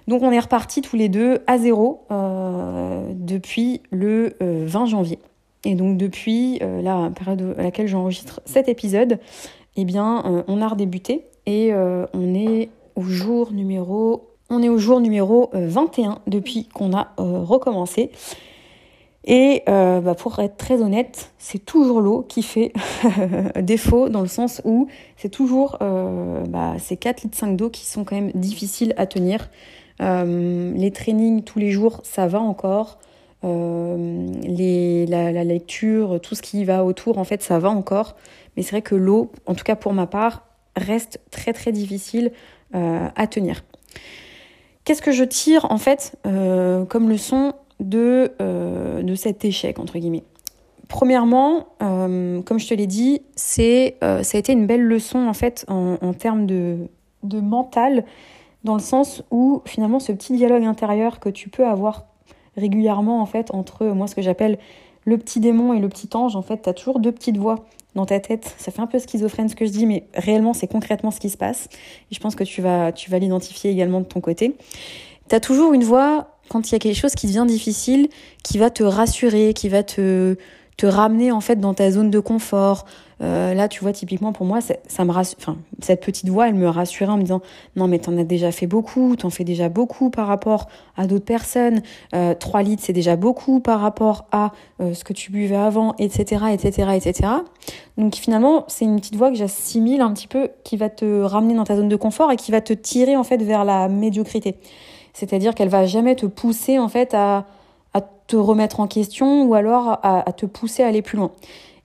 Donc 0.08 0.22
on 0.22 0.30
est 0.30 0.40
repartis 0.40 0.82
tous 0.82 0.96
les 0.96 1.08
deux 1.08 1.38
à 1.46 1.56
zéro 1.56 2.04
depuis 2.10 3.80
le 3.90 4.34
20 4.40 4.86
janvier. 4.86 5.18
Et 5.64 5.74
donc 5.74 5.96
depuis 5.96 6.58
euh, 6.62 6.82
la 6.82 7.10
période 7.10 7.54
à 7.58 7.62
laquelle 7.62 7.86
j'enregistre 7.86 8.40
cet 8.44 8.68
épisode, 8.68 9.18
eh 9.76 9.84
bien, 9.84 10.24
euh, 10.26 10.42
on 10.48 10.60
a 10.60 10.68
redébuté 10.68 11.26
et 11.46 11.72
euh, 11.72 12.06
on 12.14 12.34
est 12.34 12.70
au 12.96 13.02
jour 13.02 13.52
numéro 13.52 14.28
on 14.50 14.62
est 14.62 14.68
au 14.68 14.76
jour 14.76 15.00
numéro 15.00 15.48
21 15.54 16.18
depuis 16.26 16.66
qu'on 16.66 16.92
a 16.94 17.14
recommencé. 17.16 18.10
Et 19.24 19.62
bah, 19.66 20.14
pour 20.14 20.40
être 20.40 20.58
très 20.58 20.82
honnête, 20.82 21.32
c'est 21.38 21.64
toujours 21.64 22.02
l'eau 22.02 22.22
qui 22.28 22.42
fait 22.42 22.74
défaut 23.62 24.10
dans 24.10 24.20
le 24.20 24.26
sens 24.26 24.60
où 24.66 24.88
c'est 25.16 25.30
toujours 25.30 25.78
bah, 25.80 26.74
ces 26.78 26.98
4 26.98 27.22
litres 27.22 27.38
5 27.38 27.56
d'eau 27.56 27.70
qui 27.70 27.86
sont 27.86 28.04
quand 28.04 28.14
même 28.14 28.30
difficiles 28.34 28.92
à 28.98 29.06
tenir. 29.06 29.48
les 30.00 30.90
trainings 30.92 31.44
tous 31.44 31.58
les 31.58 31.70
jours, 31.70 32.00
ça 32.02 32.26
va 32.26 32.38
encore. 32.38 32.98
Euh, 33.44 34.32
les, 34.42 35.06
la, 35.06 35.44
lecture, 35.44 36.20
tout 36.20 36.34
ce 36.34 36.42
qui 36.42 36.64
va 36.64 36.84
autour, 36.84 37.18
en 37.18 37.24
fait, 37.24 37.42
ça 37.42 37.58
va 37.58 37.70
encore. 37.70 38.14
Mais 38.56 38.62
c'est 38.62 38.70
vrai 38.70 38.82
que 38.82 38.94
l'eau, 38.94 39.32
en 39.46 39.54
tout 39.54 39.64
cas 39.64 39.76
pour 39.76 39.92
ma 39.92 40.06
part, 40.06 40.46
reste 40.76 41.20
très 41.30 41.52
très 41.52 41.72
difficile 41.72 42.32
euh, 42.74 43.08
à 43.14 43.26
tenir. 43.26 43.64
Qu'est-ce 44.84 45.02
que 45.02 45.12
je 45.12 45.24
tire 45.24 45.66
en 45.70 45.78
fait 45.78 46.16
euh, 46.26 46.84
comme 46.84 47.08
leçon 47.08 47.52
de, 47.80 48.32
de 48.40 49.14
cet 49.14 49.44
échec 49.44 49.78
entre 49.78 49.98
guillemets? 49.98 50.24
Premièrement, 50.88 51.68
comme 51.78 52.58
je 52.58 52.68
te 52.68 52.74
l'ai 52.74 52.86
dit, 52.86 53.22
c'est 53.34 53.96
ça 54.00 54.36
a 54.36 54.38
été 54.38 54.52
une 54.52 54.66
belle 54.66 54.82
leçon 54.82 55.26
en 55.26 55.32
fait 55.32 55.64
en, 55.68 55.96
en 56.00 56.12
termes 56.12 56.46
de, 56.46 56.88
de 57.22 57.40
mental, 57.40 58.04
dans 58.64 58.74
le 58.74 58.80
sens 58.80 59.22
où 59.30 59.62
finalement 59.64 60.00
ce 60.00 60.12
petit 60.12 60.34
dialogue 60.34 60.64
intérieur 60.64 61.20
que 61.20 61.28
tu 61.28 61.48
peux 61.48 61.66
avoir 61.66 62.11
régulièrement 62.56 63.20
en 63.22 63.26
fait 63.26 63.52
entre 63.54 63.86
moi 63.86 64.06
ce 64.06 64.14
que 64.14 64.22
j'appelle 64.22 64.58
le 65.04 65.18
petit 65.18 65.40
démon 65.40 65.72
et 65.72 65.80
le 65.80 65.88
petit 65.88 66.08
ange. 66.14 66.36
En 66.36 66.42
fait, 66.42 66.62
tu 66.62 66.68
as 66.68 66.74
toujours 66.74 67.00
deux 67.00 67.12
petites 67.12 67.36
voix 67.36 67.64
dans 67.94 68.06
ta 68.06 68.20
tête. 68.20 68.54
Ça 68.58 68.70
fait 68.70 68.80
un 68.80 68.86
peu 68.86 68.98
schizophrène 68.98 69.48
ce 69.48 69.56
que 69.56 69.66
je 69.66 69.70
dis, 69.70 69.86
mais 69.86 70.04
réellement, 70.14 70.54
c'est 70.54 70.66
concrètement 70.66 71.10
ce 71.10 71.20
qui 71.20 71.28
se 71.28 71.36
passe. 71.36 71.68
Et 72.10 72.14
je 72.14 72.20
pense 72.20 72.34
que 72.34 72.44
tu 72.44 72.62
vas, 72.62 72.92
tu 72.92 73.10
vas 73.10 73.18
l'identifier 73.18 73.70
également 73.70 74.00
de 74.00 74.06
ton 74.06 74.20
côté. 74.20 74.56
Tu 75.28 75.34
as 75.34 75.40
toujours 75.40 75.72
une 75.72 75.84
voix, 75.84 76.28
quand 76.48 76.70
il 76.70 76.72
y 76.72 76.74
a 76.76 76.78
quelque 76.78 76.96
chose 76.96 77.14
qui 77.14 77.26
devient 77.26 77.44
difficile, 77.46 78.08
qui 78.42 78.58
va 78.58 78.70
te 78.70 78.82
rassurer, 78.82 79.54
qui 79.54 79.68
va 79.68 79.82
te, 79.82 80.36
te 80.76 80.86
ramener 80.86 81.32
en 81.32 81.40
fait 81.40 81.56
dans 81.56 81.74
ta 81.74 81.90
zone 81.90 82.10
de 82.10 82.20
confort, 82.20 82.86
euh, 83.22 83.54
là, 83.54 83.68
tu 83.68 83.80
vois, 83.80 83.92
typiquement 83.92 84.32
pour 84.32 84.46
moi, 84.46 84.58
ça 84.60 85.04
me 85.04 85.12
rassure, 85.12 85.38
enfin, 85.40 85.56
cette 85.80 86.04
petite 86.04 86.28
voix, 86.28 86.48
elle 86.48 86.54
me 86.54 86.68
rassurait 86.68 87.12
en 87.12 87.16
me 87.16 87.22
disant 87.22 87.40
non, 87.76 87.86
mais 87.86 88.00
t'en 88.00 88.16
as 88.18 88.24
déjà 88.24 88.50
fait 88.50 88.66
beaucoup, 88.66 89.14
t'en 89.14 89.30
fais 89.30 89.44
déjà 89.44 89.68
beaucoup 89.68 90.10
par 90.10 90.26
rapport 90.26 90.68
à 90.96 91.06
d'autres 91.06 91.24
personnes. 91.24 91.82
Euh, 92.14 92.34
3 92.34 92.62
litres, 92.62 92.82
c'est 92.84 92.92
déjà 92.92 93.14
beaucoup 93.14 93.60
par 93.60 93.80
rapport 93.80 94.26
à 94.32 94.52
euh, 94.80 94.92
ce 94.92 95.04
que 95.04 95.12
tu 95.12 95.30
buvais 95.30 95.56
avant, 95.56 95.94
etc., 95.98 96.46
etc., 96.52 96.88
etc. 96.96 97.28
Donc 97.96 98.16
finalement, 98.16 98.64
c'est 98.66 98.86
une 98.86 98.96
petite 98.96 99.16
voix 99.16 99.30
que 99.30 99.36
j'assimile 99.36 100.00
un 100.00 100.12
petit 100.12 100.28
peu, 100.28 100.50
qui 100.64 100.76
va 100.76 100.88
te 100.88 101.22
ramener 101.22 101.54
dans 101.54 101.64
ta 101.64 101.76
zone 101.76 101.88
de 101.88 101.96
confort 101.96 102.32
et 102.32 102.36
qui 102.36 102.50
va 102.50 102.60
te 102.60 102.72
tirer 102.72 103.16
en 103.16 103.24
fait 103.24 103.40
vers 103.40 103.64
la 103.64 103.88
médiocrité. 103.88 104.56
C'est-à-dire 105.12 105.54
qu'elle 105.54 105.68
va 105.68 105.86
jamais 105.86 106.16
te 106.16 106.26
pousser 106.26 106.78
en 106.78 106.88
fait 106.88 107.14
à, 107.14 107.46
te 108.28 108.36
remettre 108.36 108.80
en 108.80 108.86
question 108.86 109.42
ou 109.42 109.54
alors 109.54 109.98
à 110.02 110.32
te 110.32 110.46
pousser 110.46 110.84
à 110.84 110.86
aller 110.86 111.02
plus 111.02 111.18
loin. 111.18 111.32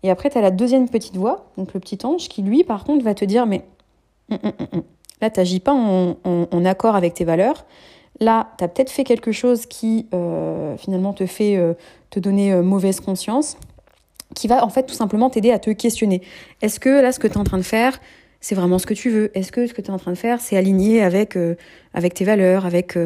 Et 0.03 0.09
après, 0.09 0.29
tu 0.29 0.37
as 0.37 0.41
la 0.41 0.51
deuxième 0.51 0.89
petite 0.89 1.15
voix, 1.15 1.51
donc 1.57 1.73
le 1.73 1.79
petit 1.79 1.97
ange, 2.03 2.29
qui 2.29 2.41
lui, 2.41 2.63
par 2.63 2.83
contre, 2.83 3.03
va 3.03 3.13
te 3.13 3.25
dire, 3.25 3.45
mais 3.45 3.63
hum, 4.29 4.37
hum, 4.43 4.51
hum, 4.73 4.83
là, 5.21 5.29
tu 5.29 5.59
pas 5.59 5.73
en, 5.73 6.65
accord 6.65 6.95
avec 6.95 7.13
tes 7.13 7.25
valeurs. 7.25 7.65
Là, 8.19 8.49
tu 8.57 8.63
as 8.63 8.67
peut-être 8.67 8.91
fait 8.91 9.03
quelque 9.03 9.31
chose 9.31 9.65
qui, 9.65 10.07
euh, 10.13 10.75
finalement, 10.77 11.13
te 11.13 11.25
fait 11.25 11.55
euh, 11.55 11.73
te 12.09 12.19
donner 12.19 12.51
euh, 12.51 12.63
mauvaise 12.63 12.99
conscience, 12.99 13.57
qui 14.35 14.47
va, 14.47 14.63
en 14.63 14.69
fait, 14.69 14.83
tout 14.83 14.95
simplement 14.95 15.29
t'aider 15.29 15.51
à 15.51 15.59
te 15.59 15.69
questionner. 15.71 16.21
Est-ce 16.61 16.79
que 16.79 16.89
là, 17.01 17.11
ce 17.11 17.19
que 17.19 17.27
tu 17.27 17.33
es 17.33 17.37
en 17.37 17.43
train 17.43 17.57
de 17.57 17.63
faire, 17.63 17.99
c'est 18.39 18.55
vraiment 18.55 18.79
ce 18.79 18.85
que 18.85 18.93
tu 18.93 19.09
veux? 19.09 19.35
Est-ce 19.37 19.51
que 19.51 19.65
ce 19.65 19.73
que 19.73 19.81
tu 19.81 19.87
es 19.87 19.93
en 19.93 19.97
train 19.97 20.11
de 20.11 20.17
faire, 20.17 20.41
c'est 20.41 20.57
aligné 20.57 21.01
avec, 21.01 21.37
avec 21.93 22.13
tes 22.13 22.23
valeurs, 22.23 22.65
avec 22.65 22.97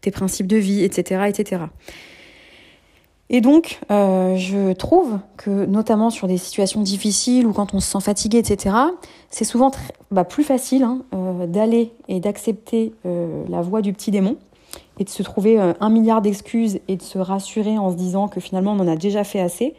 tes 0.00 0.10
principes 0.10 0.48
de 0.48 0.56
vie, 0.56 0.82
etc., 0.82 1.26
etc. 1.28 1.62
Et 3.32 3.40
donc, 3.40 3.78
euh, 3.92 4.34
je 4.34 4.72
trouve 4.72 5.20
que, 5.36 5.64
notamment 5.64 6.10
sur 6.10 6.26
des 6.26 6.36
situations 6.36 6.82
difficiles 6.82 7.46
ou 7.46 7.52
quand 7.52 7.74
on 7.74 7.80
se 7.80 7.88
sent 7.88 8.00
fatigué, 8.00 8.38
etc., 8.38 8.74
c'est 9.30 9.44
souvent 9.44 9.70
bah, 10.10 10.24
plus 10.24 10.42
facile 10.42 10.82
hein, 10.82 11.02
euh, 11.14 11.46
d'aller 11.46 11.92
et 12.08 12.18
d'accepter 12.18 12.92
euh, 13.06 13.44
la 13.48 13.62
voix 13.62 13.82
du 13.82 13.92
petit 13.92 14.10
démon 14.10 14.36
et 14.98 15.04
de 15.04 15.08
se 15.08 15.22
trouver 15.22 15.58
un 15.58 15.88
milliard 15.88 16.20
d'excuses 16.20 16.80
et 16.86 16.96
de 16.96 17.02
se 17.02 17.18
rassurer 17.18 17.78
en 17.78 17.90
se 17.90 17.96
disant 17.96 18.28
que 18.28 18.38
finalement 18.38 18.72
on 18.72 18.80
en 18.80 18.88
a 18.88 18.96
déjà 18.96 19.24
fait 19.24 19.40
assez, 19.40 19.74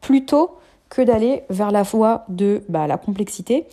plutôt 0.00 0.50
que 0.88 1.00
d'aller 1.00 1.44
vers 1.48 1.70
la 1.70 1.82
voie 1.82 2.24
de 2.28 2.62
bah, 2.68 2.86
la 2.88 2.98
complexité 2.98 3.66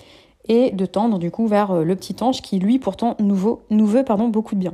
et 0.48 0.70
de 0.72 0.86
tendre 0.86 1.18
du 1.18 1.32
coup 1.32 1.48
vers 1.48 1.74
le 1.74 1.96
petit 1.96 2.16
ange 2.22 2.42
qui 2.42 2.60
lui 2.60 2.78
pourtant 2.78 3.18
nous, 3.20 3.36
veut 3.88 4.04
pardon, 4.04 4.28
beaucoup 4.28 4.54
de 4.54 4.60
bien. 4.60 4.74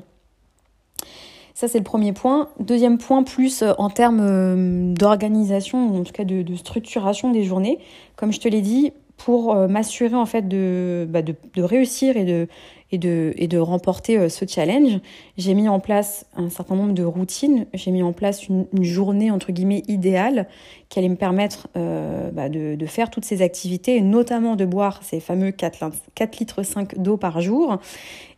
Ça, 1.58 1.68
c'est 1.68 1.80
le 1.80 1.84
premier 1.84 2.14
point. 2.14 2.50
Deuxième 2.60 3.00
point, 3.00 3.24
plus 3.24 3.64
euh, 3.64 3.74
en 3.80 3.90
termes 3.90 4.20
euh, 4.22 4.94
d'organisation, 4.94 5.96
en 5.96 6.04
tout 6.04 6.12
cas 6.12 6.24
de, 6.24 6.46
structuration 6.54 7.32
des 7.32 7.44
journées. 7.44 7.80
Comme 8.16 8.32
je 8.32 8.40
te 8.40 8.48
l'ai 8.48 8.62
dit, 8.62 8.94
pour 9.18 9.56
euh, 9.56 9.68
m'assurer 9.68 10.14
en 10.14 10.28
fait 10.28 10.44
bah, 10.44 11.24
de, 11.24 11.34
de, 11.56 11.64
réussir 11.64 12.16
et 12.16 12.26
de, 12.26 12.48
et 12.92 13.00
de, 13.00 13.34
et 13.38 13.48
de 13.48 13.58
remporter 13.58 14.30
ce 14.30 14.46
challenge, 14.48 15.00
j'ai 15.40 15.56
mis 15.56 15.68
en 15.68 15.80
place 15.80 16.28
un 16.36 16.52
certain 16.52 16.76
nombre 16.76 16.94
de 16.94 17.04
routines. 17.04 17.66
J'ai 17.74 17.90
mis 17.90 18.04
en 18.04 18.14
place 18.14 18.48
une, 18.48 18.68
journée 18.84 19.32
entre 19.32 19.52
guillemets 19.52 19.82
idéale 19.88 20.48
qui 20.90 21.00
allait 21.00 21.10
me 21.10 21.16
permettre 21.16 21.70
bah, 21.74 22.50
de, 22.50 22.76
de, 22.76 22.86
faire 22.86 23.10
toutes 23.10 23.26
ces 23.26 23.42
activités 23.42 23.96
et 23.96 24.02
notamment 24.02 24.56
de 24.56 24.66
boire 24.66 25.02
ces 25.02 25.20
fameux 25.20 25.50
4, 25.50 25.90
4 26.14 26.38
litres 26.38 26.62
5 26.62 27.00
d'eau 27.00 27.18
par 27.18 27.42
jour 27.42 27.80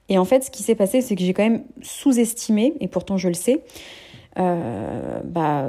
et 0.09 0.17
en 0.17 0.25
fait, 0.25 0.43
ce 0.43 0.51
qui 0.51 0.63
s'est 0.63 0.75
passé, 0.75 1.01
c'est 1.01 1.15
que 1.15 1.21
j'ai 1.21 1.33
quand 1.33 1.43
même 1.43 1.63
sous-estimé, 1.81 2.73
et 2.79 2.87
pourtant 2.87 3.17
je 3.17 3.27
le 3.27 3.35
sais, 3.35 3.63
euh, 4.37 5.19
bah, 5.23 5.65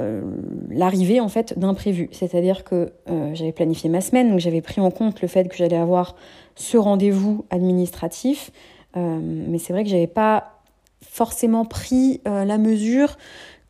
l'arrivée 0.69 1.19
en 1.19 1.29
fait 1.29 1.57
d'imprévu. 1.57 2.09
C'est-à-dire 2.11 2.63
que 2.63 2.93
euh, 3.09 3.31
j'avais 3.33 3.51
planifié 3.51 3.89
ma 3.89 4.01
semaine, 4.01 4.29
donc 4.29 4.39
j'avais 4.39 4.61
pris 4.61 4.79
en 4.79 4.91
compte 4.91 5.21
le 5.21 5.27
fait 5.27 5.47
que 5.47 5.55
j'allais 5.55 5.77
avoir 5.77 6.15
ce 6.55 6.77
rendez-vous 6.77 7.45
administratif, 7.49 8.51
euh, 8.97 9.19
mais 9.21 9.57
c'est 9.57 9.73
vrai 9.73 9.83
que 9.83 9.89
j'avais 9.89 10.07
pas 10.07 10.59
forcément 11.01 11.65
pris 11.65 12.21
la 12.25 12.59
mesure 12.59 13.17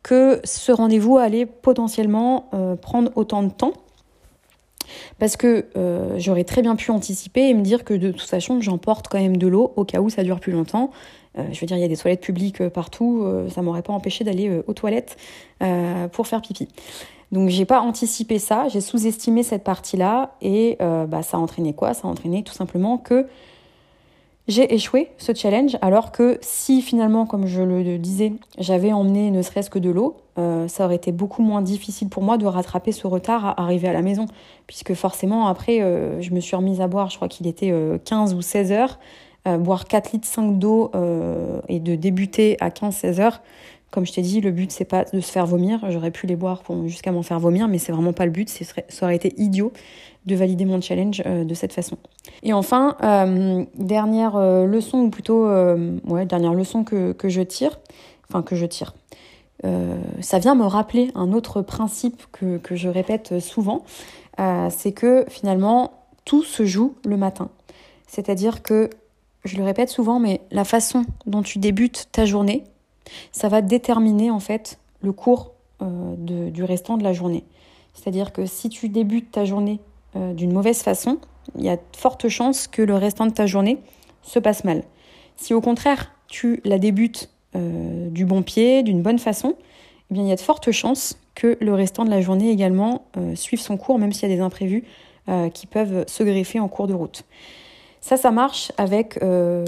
que 0.02 0.40
ce 0.44 0.70
rendez-vous 0.70 1.16
allait 1.16 1.46
potentiellement 1.46 2.50
prendre 2.82 3.10
autant 3.16 3.42
de 3.42 3.48
temps 3.48 3.72
parce 5.18 5.36
que 5.36 5.66
euh, 5.76 6.18
j'aurais 6.18 6.44
très 6.44 6.62
bien 6.62 6.76
pu 6.76 6.90
anticiper 6.90 7.48
et 7.48 7.54
me 7.54 7.62
dire 7.62 7.84
que 7.84 7.94
de 7.94 8.10
toute 8.10 8.28
façon 8.28 8.60
j'emporte 8.60 9.08
quand 9.08 9.18
même 9.18 9.36
de 9.36 9.46
l'eau 9.46 9.72
au 9.76 9.84
cas 9.84 10.00
où 10.00 10.10
ça 10.10 10.22
dure 10.22 10.40
plus 10.40 10.52
longtemps. 10.52 10.90
Euh, 11.38 11.44
je 11.52 11.60
veux 11.60 11.66
dire, 11.66 11.76
il 11.76 11.80
y 11.80 11.84
a 11.84 11.88
des 11.88 11.96
toilettes 11.96 12.20
publiques 12.20 12.60
euh, 12.60 12.70
partout, 12.70 13.26
ça 13.54 13.62
m'aurait 13.62 13.82
pas 13.82 13.92
empêché 13.92 14.24
d'aller 14.24 14.60
aux 14.66 14.74
toilettes 14.74 15.16
pour 16.12 16.26
faire 16.26 16.42
pipi. 16.42 16.68
Donc 17.30 17.48
j'ai 17.48 17.64
pas 17.64 17.80
anticipé 17.80 18.38
ça, 18.38 18.68
j'ai 18.68 18.80
sous-estimé 18.80 19.42
cette 19.42 19.64
partie-là 19.64 20.34
et 20.42 20.76
bah, 20.80 21.22
ça 21.22 21.36
a 21.36 21.40
entraîné 21.40 21.72
quoi? 21.72 21.94
Ça 21.94 22.08
a 22.08 22.10
entraîné 22.10 22.42
tout 22.42 22.52
simplement 22.52 22.98
que 22.98 23.26
j'ai 24.48 24.74
échoué 24.74 25.08
ce 25.18 25.32
challenge 25.34 25.76
alors 25.82 26.10
que 26.10 26.38
si 26.40 26.82
finalement, 26.82 27.26
comme 27.26 27.46
je 27.46 27.62
le 27.62 27.98
disais, 27.98 28.32
j'avais 28.58 28.92
emmené 28.92 29.30
ne 29.30 29.40
serait-ce 29.40 29.70
que 29.70 29.78
de 29.78 29.90
l'eau, 29.90 30.16
euh, 30.38 30.66
ça 30.66 30.84
aurait 30.84 30.96
été 30.96 31.12
beaucoup 31.12 31.42
moins 31.42 31.62
difficile 31.62 32.08
pour 32.08 32.22
moi 32.22 32.38
de 32.38 32.46
rattraper 32.46 32.92
ce 32.92 33.06
retard 33.06 33.44
à 33.44 33.62
arriver 33.62 33.88
à 33.88 33.92
la 33.92 34.02
maison. 34.02 34.26
Puisque 34.66 34.94
forcément, 34.94 35.46
après, 35.46 35.80
euh, 35.80 36.20
je 36.20 36.30
me 36.32 36.40
suis 36.40 36.56
remise 36.56 36.80
à 36.80 36.88
boire, 36.88 37.10
je 37.10 37.16
crois 37.16 37.28
qu'il 37.28 37.46
était 37.46 37.72
15 38.04 38.32
euh, 38.32 38.36
ou 38.36 38.42
16 38.42 38.72
heures, 38.72 38.98
boire 39.58 39.86
4 39.86 40.12
litres 40.12 40.28
5 40.28 40.58
d'eau 40.58 40.92
et 41.68 41.80
de 41.80 41.96
débuter 41.96 42.56
à 42.60 42.70
15-16 42.70 43.20
heures. 43.20 43.42
Comme 43.90 44.06
je 44.06 44.12
t'ai 44.12 44.22
dit, 44.22 44.40
le 44.40 44.52
but, 44.52 44.70
c'est 44.70 44.86
pas 44.86 45.04
de 45.04 45.20
se 45.20 45.30
faire 45.30 45.46
vomir. 45.46 45.84
J'aurais 45.90 46.12
pu 46.12 46.26
les 46.26 46.36
boire 46.36 46.62
jusqu'à 46.86 47.10
m'en 47.10 47.22
faire 47.22 47.40
vomir, 47.40 47.68
mais 47.68 47.78
c'est 47.78 47.92
vraiment 47.92 48.12
pas 48.12 48.24
le 48.24 48.30
but. 48.30 48.48
Ça 48.88 49.04
aurait 49.06 49.16
été 49.16 49.34
idiot 49.36 49.72
de 50.26 50.36
valider 50.36 50.64
mon 50.64 50.80
challenge 50.80 51.22
euh, 51.26 51.44
de 51.44 51.54
cette 51.54 51.72
façon. 51.72 51.96
Et 52.42 52.52
enfin, 52.52 52.96
euh, 53.02 53.64
dernière 53.74 54.36
euh, 54.36 54.66
leçon, 54.66 54.98
ou 54.98 55.10
plutôt, 55.10 55.48
ouais, 56.06 56.26
dernière 56.26 56.54
leçon 56.54 56.84
que, 56.84 57.12
que, 57.12 57.28
je 57.28 57.42
tire, 57.42 57.78
enfin 58.28 58.42
que 58.42 58.56
je 58.56 58.66
tire. 58.66 58.94
ça 60.20 60.38
vient 60.38 60.54
me 60.54 60.64
rappeler 60.64 61.10
un 61.14 61.32
autre 61.32 61.62
principe 61.62 62.22
que, 62.32 62.58
que 62.58 62.76
je 62.76 62.88
répète 62.88 63.40
souvent, 63.40 63.84
c'est 64.70 64.92
que 64.92 65.24
finalement, 65.28 65.92
tout 66.24 66.42
se 66.42 66.64
joue 66.64 66.94
le 67.04 67.16
matin. 67.16 67.48
C'est-à-dire 68.06 68.62
que, 68.62 68.90
je 69.44 69.56
le 69.56 69.64
répète 69.64 69.88
souvent, 69.88 70.20
mais 70.20 70.40
la 70.52 70.64
façon 70.64 71.04
dont 71.26 71.42
tu 71.42 71.58
débutes 71.58 72.08
ta 72.12 72.24
journée, 72.24 72.62
ça 73.32 73.48
va 73.48 73.60
déterminer 73.60 74.30
en 74.30 74.38
fait 74.38 74.78
le 75.00 75.12
cours 75.12 75.52
de, 75.80 76.48
du 76.48 76.62
restant 76.62 76.96
de 76.96 77.02
la 77.02 77.12
journée. 77.12 77.44
C'est-à-dire 77.94 78.32
que 78.32 78.46
si 78.46 78.68
tu 78.68 78.88
débutes 78.88 79.32
ta 79.32 79.44
journée 79.44 79.80
euh, 80.16 80.34
d'une 80.34 80.52
mauvaise 80.52 80.82
façon, 80.82 81.18
il 81.56 81.64
y 81.64 81.68
a 81.68 81.76
de 81.76 81.82
fortes 81.96 82.28
chances 82.28 82.68
que 82.68 82.82
le 82.82 82.94
restant 82.94 83.26
de 83.26 83.32
ta 83.32 83.46
journée 83.46 83.78
se 84.22 84.38
passe 84.38 84.64
mal. 84.64 84.84
Si 85.36 85.54
au 85.54 85.60
contraire 85.60 86.12
tu 86.28 86.60
la 86.64 86.78
débutes 86.78 87.30
euh, 87.56 88.08
du 88.10 88.24
bon 88.24 88.42
pied, 88.42 88.82
d'une 88.82 89.02
bonne 89.02 89.18
façon, 89.18 89.56
eh 90.10 90.14
il 90.14 90.26
y 90.26 90.32
a 90.32 90.36
de 90.36 90.40
fortes 90.40 90.70
chances 90.70 91.18
que 91.34 91.56
le 91.60 91.74
restant 91.74 92.04
de 92.04 92.10
la 92.10 92.20
journée 92.20 92.50
également 92.50 93.06
euh, 93.16 93.34
suive 93.34 93.60
son 93.60 93.76
cours, 93.76 93.98
même 93.98 94.12
s'il 94.12 94.28
y 94.28 94.32
a 94.32 94.36
des 94.36 94.42
imprévus 94.42 94.84
qui 95.54 95.68
peuvent 95.68 96.04
se 96.08 96.24
greffer 96.24 96.58
en 96.58 96.66
cours 96.66 96.88
de 96.88 96.94
route. 96.94 97.24
Ça, 98.02 98.16
ça 98.16 98.32
marche 98.32 98.72
avec 98.78 99.22
euh, 99.22 99.64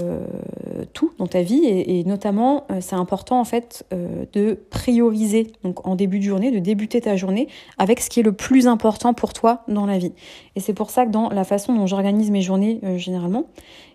tout 0.91 1.13
dans 1.17 1.25
ta 1.25 1.41
vie 1.41 1.63
et, 1.63 2.03
notamment, 2.03 2.65
euh, 2.69 2.79
c'est 2.81 2.97
important 2.97 3.39
en 3.39 3.45
fait 3.45 3.85
euh, 3.93 4.25
de 4.33 4.59
prioriser 4.69 5.53
donc 5.63 5.87
en 5.87 5.95
début 5.95 6.19
de 6.19 6.25
journée, 6.25 6.51
de 6.51 6.59
débuter 6.59 6.99
ta 6.99 7.15
journée 7.15 7.47
avec 7.77 8.01
ce 8.01 8.09
qui 8.09 8.19
est 8.19 8.23
le 8.23 8.33
plus 8.33 8.67
important 8.67 9.13
pour 9.13 9.31
toi 9.31 9.63
dans 9.69 9.85
la 9.85 9.97
vie. 9.97 10.11
Et 10.57 10.59
c'est 10.59 10.73
pour 10.73 10.89
ça 10.89 11.05
que 11.05 11.11
dans 11.11 11.29
la 11.29 11.45
façon 11.45 11.73
dont 11.73 11.87
j'organise 11.87 12.29
mes 12.29 12.41
journées 12.41 12.81
généralement, 12.97 13.45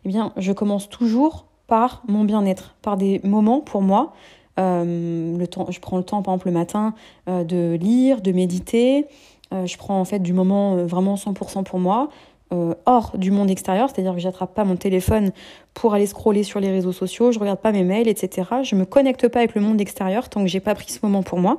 eh 0.07 0.09
bien, 0.09 0.33
je 0.39 0.53
commence 0.53 0.89
toujours 0.89 1.45
par 1.67 2.03
mon 2.09 2.25
bien-être, 2.25 2.77
par 2.81 2.97
des 2.97 3.21
moments 3.23 3.61
pour 3.61 3.83
moi. 3.83 4.15
le 4.57 5.45
temps, 5.45 5.67
je 5.69 5.81
prends 5.81 5.99
le 5.99 6.03
temps, 6.03 6.23
par 6.23 6.33
exemple, 6.33 6.49
le 6.49 6.55
matin, 6.55 6.95
de 7.27 7.75
lire, 7.75 8.23
de 8.23 8.33
méditer. 8.33 9.07
je 9.53 9.77
prends 9.77 10.01
en 10.01 10.05
fait 10.07 10.21
du 10.21 10.33
moment 10.33 10.77
vraiment 10.87 11.17
100% 11.17 11.63
pour 11.63 11.79
moi. 11.79 12.09
Euh, 12.53 12.75
hors 12.85 13.17
du 13.17 13.31
monde 13.31 13.49
extérieur, 13.49 13.91
c'est-à-dire 13.91 14.13
que 14.13 14.19
j'attrape 14.19 14.55
pas 14.55 14.65
mon 14.65 14.75
téléphone 14.75 15.31
pour 15.73 15.95
aller 15.95 16.07
scroller 16.07 16.43
sur 16.43 16.59
les 16.59 16.73
réseaux 16.73 16.91
sociaux, 16.91 17.31
je 17.31 17.39
regarde 17.39 17.61
pas 17.61 17.71
mes 17.71 17.85
mails, 17.85 18.09
etc. 18.09 18.49
Je 18.65 18.75
me 18.75 18.85
connecte 18.85 19.29
pas 19.29 19.39
avec 19.39 19.55
le 19.55 19.61
monde 19.61 19.81
extérieur 19.81 20.29
tant 20.29 20.41
que 20.41 20.49
j'ai 20.49 20.59
pas 20.59 20.75
pris 20.75 20.91
ce 20.91 20.99
moment 21.05 21.23
pour 21.23 21.39
moi. 21.39 21.59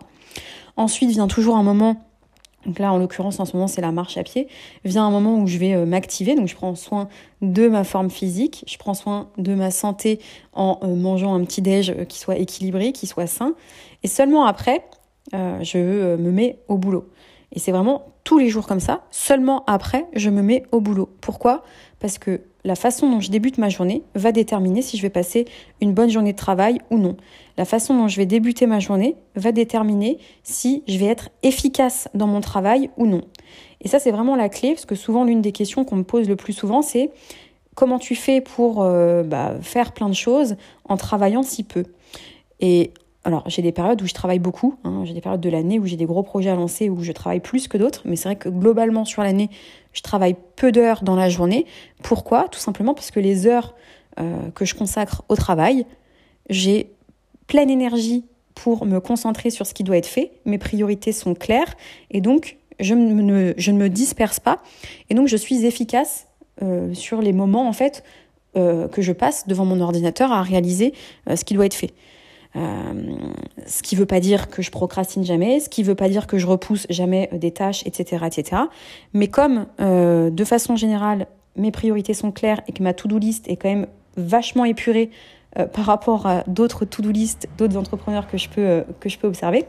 Ensuite 0.75 1.09
vient 1.09 1.27
toujours 1.27 1.55
un 1.55 1.63
moment 1.63 1.95
donc 2.67 2.77
là, 2.77 2.93
en 2.93 2.99
l'occurrence, 2.99 3.39
en 3.39 3.45
ce 3.45 3.53
moment, 3.53 3.67
c'est 3.67 3.81
la 3.81 3.91
marche 3.91 4.17
à 4.17 4.23
pied. 4.23 4.47
Vient 4.85 5.03
un 5.03 5.09
moment 5.09 5.39
où 5.39 5.47
je 5.47 5.57
vais 5.57 5.73
euh, 5.73 5.87
m'activer, 5.87 6.35
donc 6.35 6.47
je 6.47 6.53
prends 6.53 6.75
soin 6.75 7.09
de 7.41 7.67
ma 7.67 7.83
forme 7.83 8.11
physique, 8.11 8.63
je 8.67 8.77
prends 8.77 8.93
soin 8.93 9.31
de 9.39 9.55
ma 9.55 9.71
santé 9.71 10.19
en 10.53 10.77
euh, 10.83 10.95
mangeant 10.95 11.33
un 11.33 11.43
petit 11.43 11.63
déj 11.63 12.05
qui 12.07 12.19
soit 12.19 12.37
équilibré, 12.37 12.91
qui 12.91 13.07
soit 13.07 13.25
sain. 13.25 13.55
Et 14.03 14.07
seulement 14.07 14.45
après, 14.45 14.83
je 15.33 16.17
me 16.17 16.29
mets 16.29 16.59
au 16.67 16.77
boulot. 16.77 17.09
Et 17.53 17.59
c'est 17.59 17.71
vraiment 17.71 18.05
tous 18.23 18.37
les 18.37 18.49
jours 18.49 18.67
comme 18.67 18.79
ça. 18.79 19.01
Seulement 19.11 19.63
après, 19.67 20.05
je 20.13 20.29
me 20.29 20.41
mets 20.41 20.63
au 20.71 20.79
boulot. 20.79 21.09
Pourquoi? 21.21 21.63
Parce 21.99 22.17
que 22.17 22.41
la 22.63 22.75
façon 22.75 23.09
dont 23.09 23.19
je 23.19 23.31
débute 23.31 23.57
ma 23.57 23.69
journée 23.69 24.03
va 24.15 24.31
déterminer 24.31 24.81
si 24.81 24.97
je 24.97 25.01
vais 25.01 25.09
passer 25.09 25.45
une 25.81 25.93
bonne 25.93 26.09
journée 26.09 26.31
de 26.31 26.37
travail 26.37 26.79
ou 26.91 26.97
non. 26.97 27.17
La 27.57 27.65
façon 27.65 27.95
dont 27.97 28.07
je 28.07 28.17
vais 28.17 28.25
débuter 28.25 28.67
ma 28.67 28.79
journée 28.79 29.15
va 29.35 29.51
déterminer 29.51 30.19
si 30.43 30.83
je 30.87 30.97
vais 30.97 31.07
être 31.07 31.29
efficace 31.43 32.07
dans 32.13 32.27
mon 32.27 32.41
travail 32.41 32.89
ou 32.97 33.05
non. 33.05 33.21
Et 33.81 33.87
ça, 33.87 33.99
c'est 33.99 34.11
vraiment 34.11 34.35
la 34.35 34.47
clé, 34.47 34.73
parce 34.73 34.85
que 34.85 34.95
souvent, 34.95 35.23
l'une 35.23 35.41
des 35.41 35.51
questions 35.51 35.83
qu'on 35.83 35.97
me 35.97 36.03
pose 36.03 36.29
le 36.29 36.35
plus 36.35 36.53
souvent, 36.53 36.81
c'est 36.81 37.09
comment 37.75 37.97
tu 37.97 38.15
fais 38.15 38.41
pour 38.41 38.83
euh, 38.83 39.23
bah, 39.23 39.55
faire 39.61 39.91
plein 39.91 40.07
de 40.07 40.13
choses 40.13 40.55
en 40.85 40.97
travaillant 40.97 41.43
si 41.43 41.63
peu? 41.63 41.83
Alors, 43.23 43.43
j'ai 43.47 43.61
des 43.61 43.71
périodes 43.71 44.01
où 44.01 44.07
je 44.07 44.13
travaille 44.13 44.39
beaucoup. 44.39 44.75
Hein. 44.83 45.03
J'ai 45.05 45.13
des 45.13 45.21
périodes 45.21 45.41
de 45.41 45.49
l'année 45.49 45.77
où 45.77 45.85
j'ai 45.85 45.95
des 45.95 46.05
gros 46.05 46.23
projets 46.23 46.49
à 46.49 46.55
lancer, 46.55 46.89
où 46.89 47.03
je 47.03 47.11
travaille 47.11 47.39
plus 47.39 47.67
que 47.67 47.77
d'autres. 47.77 48.01
Mais 48.05 48.15
c'est 48.15 48.29
vrai 48.29 48.35
que 48.35 48.49
globalement, 48.49 49.05
sur 49.05 49.21
l'année, 49.21 49.49
je 49.93 50.01
travaille 50.01 50.35
peu 50.55 50.71
d'heures 50.71 51.03
dans 51.03 51.15
la 51.15 51.29
journée. 51.29 51.67
Pourquoi? 52.01 52.47
Tout 52.47 52.59
simplement 52.59 52.95
parce 52.95 53.11
que 53.11 53.19
les 53.19 53.45
heures 53.45 53.75
euh, 54.19 54.49
que 54.55 54.65
je 54.65 54.73
consacre 54.73 55.23
au 55.29 55.35
travail, 55.35 55.85
j'ai 56.49 56.91
pleine 57.45 57.69
énergie 57.69 58.25
pour 58.55 58.85
me 58.85 58.99
concentrer 58.99 59.51
sur 59.51 59.67
ce 59.67 59.75
qui 59.75 59.83
doit 59.83 59.97
être 59.97 60.07
fait. 60.07 60.31
Mes 60.45 60.57
priorités 60.57 61.11
sont 61.11 61.35
claires. 61.35 61.75
Et 62.09 62.21
donc, 62.21 62.57
je, 62.79 62.95
ne, 62.95 63.13
me 63.13 63.87
disperse 63.87 64.39
pas. 64.39 64.63
Et 65.11 65.13
donc, 65.13 65.27
je 65.27 65.37
suis 65.37 65.63
efficace 65.65 66.25
euh, 66.63 66.91
sur 66.95 67.21
les 67.21 67.33
moments, 67.33 67.67
en 67.67 67.73
fait, 67.73 68.03
euh, 68.57 68.87
que 68.87 69.03
je 69.03 69.11
passe 69.11 69.47
devant 69.47 69.65
mon 69.65 69.79
ordinateur 69.79 70.31
à 70.31 70.41
réaliser 70.41 70.93
ce 71.33 71.45
qui 71.45 71.53
doit 71.53 71.67
être 71.67 71.75
fait. 71.75 71.93
Euh, 72.55 73.15
ce 73.65 73.81
qui 73.81 73.95
veut 73.95 74.05
pas 74.05 74.19
dire 74.19 74.49
que 74.49 74.61
je 74.61 74.71
procrastine 74.71 75.23
jamais, 75.23 75.59
ce 75.59 75.69
qui 75.69 75.83
veut 75.83 75.95
pas 75.95 76.09
dire 76.09 76.27
que 76.27 76.37
je 76.37 76.47
repousse 76.47 76.85
jamais 76.89 77.29
euh, 77.31 77.37
des 77.37 77.51
tâches, 77.51 77.85
etc., 77.85 78.25
etc. 78.25 78.63
Mais 79.13 79.27
comme 79.27 79.67
euh, 79.79 80.29
de 80.29 80.43
façon 80.43 80.75
générale 80.75 81.27
mes 81.55 81.71
priorités 81.71 82.13
sont 82.13 82.31
claires 82.31 82.61
et 82.67 82.73
que 82.73 82.83
ma 82.83 82.93
to-do 82.93 83.17
list 83.17 83.47
est 83.47 83.55
quand 83.55 83.69
même 83.69 83.87
vachement 84.17 84.65
épurée 84.65 85.09
par 85.73 85.83
rapport 85.83 86.27
à 86.27 86.45
d'autres 86.47 86.85
to-do 86.85 87.11
list, 87.11 87.49
d'autres 87.57 87.75
entrepreneurs 87.75 88.25
que 88.27 88.37
je 88.37 88.47
peux 88.47 88.85
que 89.01 89.09
je 89.09 89.19
peux 89.19 89.27
observer, 89.27 89.65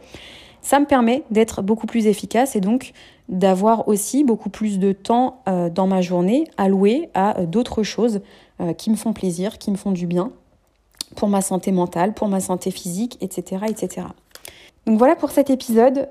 ça 0.63 0.79
me 0.79 0.87
permet 0.87 1.25
d'être 1.31 1.61
beaucoup 1.61 1.87
plus 1.87 2.07
efficace 2.07 2.57
et 2.57 2.61
donc 2.61 2.93
d'avoir 3.29 3.89
aussi 3.89 4.25
beaucoup 4.25 4.49
plus 4.49 4.79
de 4.79 4.93
temps 4.93 5.43
euh, 5.49 5.69
dans 5.69 5.87
ma 5.87 6.01
journée 6.01 6.45
alloué 6.57 7.11
à 7.15 7.41
euh, 7.41 7.47
d'autres 7.47 7.83
choses 7.83 8.21
euh, 8.61 8.73
qui 8.73 8.91
me 8.91 8.97
font 8.97 9.13
plaisir, 9.13 9.59
qui 9.59 9.71
me 9.71 9.77
font 9.77 9.91
du 9.91 10.07
bien 10.07 10.31
pour 11.17 11.29
ma 11.29 11.43
santé 11.43 11.73
mentale, 11.73 12.15
pour 12.15 12.29
ma 12.29 12.41
santé 12.41 12.71
physique, 12.71 13.19
etc. 13.21 13.65
etc. 13.69 14.07
Donc 14.87 14.99
voilà 14.99 15.15
pour 15.15 15.31
cet 15.31 15.51
épisode. 15.51 16.09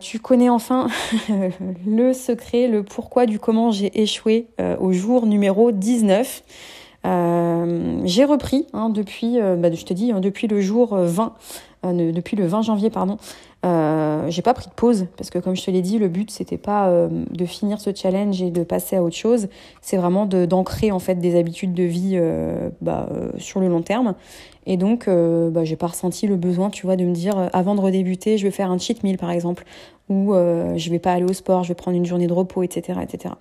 tu 0.00 0.20
connais 0.20 0.48
enfin 0.48 0.88
le 1.86 2.12
secret, 2.12 2.68
le 2.68 2.82
pourquoi 2.82 3.26
du 3.26 3.38
comment 3.40 3.72
j'ai 3.72 4.00
échoué 4.00 4.46
au 4.78 4.92
jour 4.92 5.26
numéro 5.26 5.72
19. 5.72 6.42
j'ai 7.04 8.24
repris 8.24 8.66
hein, 8.72 8.88
depuis, 8.90 9.40
bah, 9.40 9.72
je 9.72 9.84
te 9.84 9.92
dis, 9.92 10.12
hein, 10.12 10.20
depuis 10.20 10.46
le 10.46 10.60
jour 10.60 10.94
20 10.96 11.34
euh, 11.84 12.12
depuis 12.12 12.36
le 12.36 12.46
20 12.46 12.62
janvier, 12.62 12.90
pardon, 12.90 13.18
euh, 13.64 14.26
j'ai 14.28 14.42
pas 14.42 14.54
pris 14.54 14.66
de 14.66 14.74
pause 14.74 15.06
parce 15.16 15.30
que 15.30 15.38
comme 15.38 15.56
je 15.56 15.64
te 15.64 15.70
l'ai 15.70 15.82
dit, 15.82 15.98
le 15.98 16.08
but 16.08 16.30
c'était 16.30 16.58
pas 16.58 16.88
euh, 16.88 17.08
de 17.30 17.44
finir 17.46 17.80
ce 17.80 17.94
challenge 17.94 18.42
et 18.42 18.50
de 18.50 18.62
passer 18.62 18.96
à 18.96 19.02
autre 19.02 19.16
chose, 19.16 19.48
c'est 19.80 19.96
vraiment 19.96 20.26
d'ancrer 20.26 20.92
en 20.92 20.98
fait 20.98 21.16
des 21.16 21.36
habitudes 21.38 21.74
de 21.74 21.82
vie 21.82 22.20
bah, 22.80 23.08
sur 23.38 23.60
le 23.60 23.68
long 23.68 23.82
terme. 23.82 24.14
Et 24.66 24.78
donc, 24.78 25.08
bah, 25.08 25.64
j'ai 25.64 25.76
pas 25.76 25.88
ressenti 25.88 26.26
le 26.26 26.36
besoin, 26.36 26.70
tu 26.70 26.86
vois, 26.86 26.96
de 26.96 27.04
me 27.04 27.12
dire 27.12 27.50
avant 27.52 27.74
de 27.74 27.80
redébuter, 27.80 28.38
je 28.38 28.44
vais 28.44 28.50
faire 28.50 28.70
un 28.70 28.78
cheat 28.78 29.02
meal 29.02 29.18
par 29.18 29.30
exemple, 29.30 29.64
ou 30.08 30.32
je 30.32 30.90
vais 30.90 30.98
pas 30.98 31.12
aller 31.12 31.24
au 31.24 31.32
sport, 31.32 31.64
je 31.64 31.68
vais 31.68 31.74
prendre 31.74 31.96
une 31.96 32.06
journée 32.06 32.26
de 32.26 32.32
repos, 32.32 32.62
etc., 32.62 32.98
etc. 33.02 33.34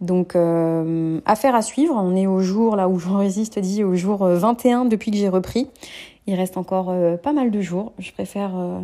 Donc, 0.00 0.34
affaire 1.26 1.54
à 1.54 1.62
suivre. 1.62 1.94
On 1.96 2.16
est 2.16 2.26
au 2.26 2.40
jour 2.40 2.74
là 2.76 2.88
où 2.88 2.98
je 2.98 3.08
résiste, 3.10 3.58
dit 3.58 3.84
au 3.84 3.94
jour 3.96 4.24
21 4.24 4.86
depuis 4.86 5.10
que 5.10 5.18
j'ai 5.18 5.28
repris. 5.28 5.68
Il 6.26 6.34
reste 6.34 6.56
encore 6.56 6.90
euh, 6.90 7.16
pas 7.16 7.32
mal 7.32 7.50
de 7.50 7.60
jours. 7.60 7.92
Je 7.98 8.10
préfère 8.12 8.56
euh, 8.56 8.80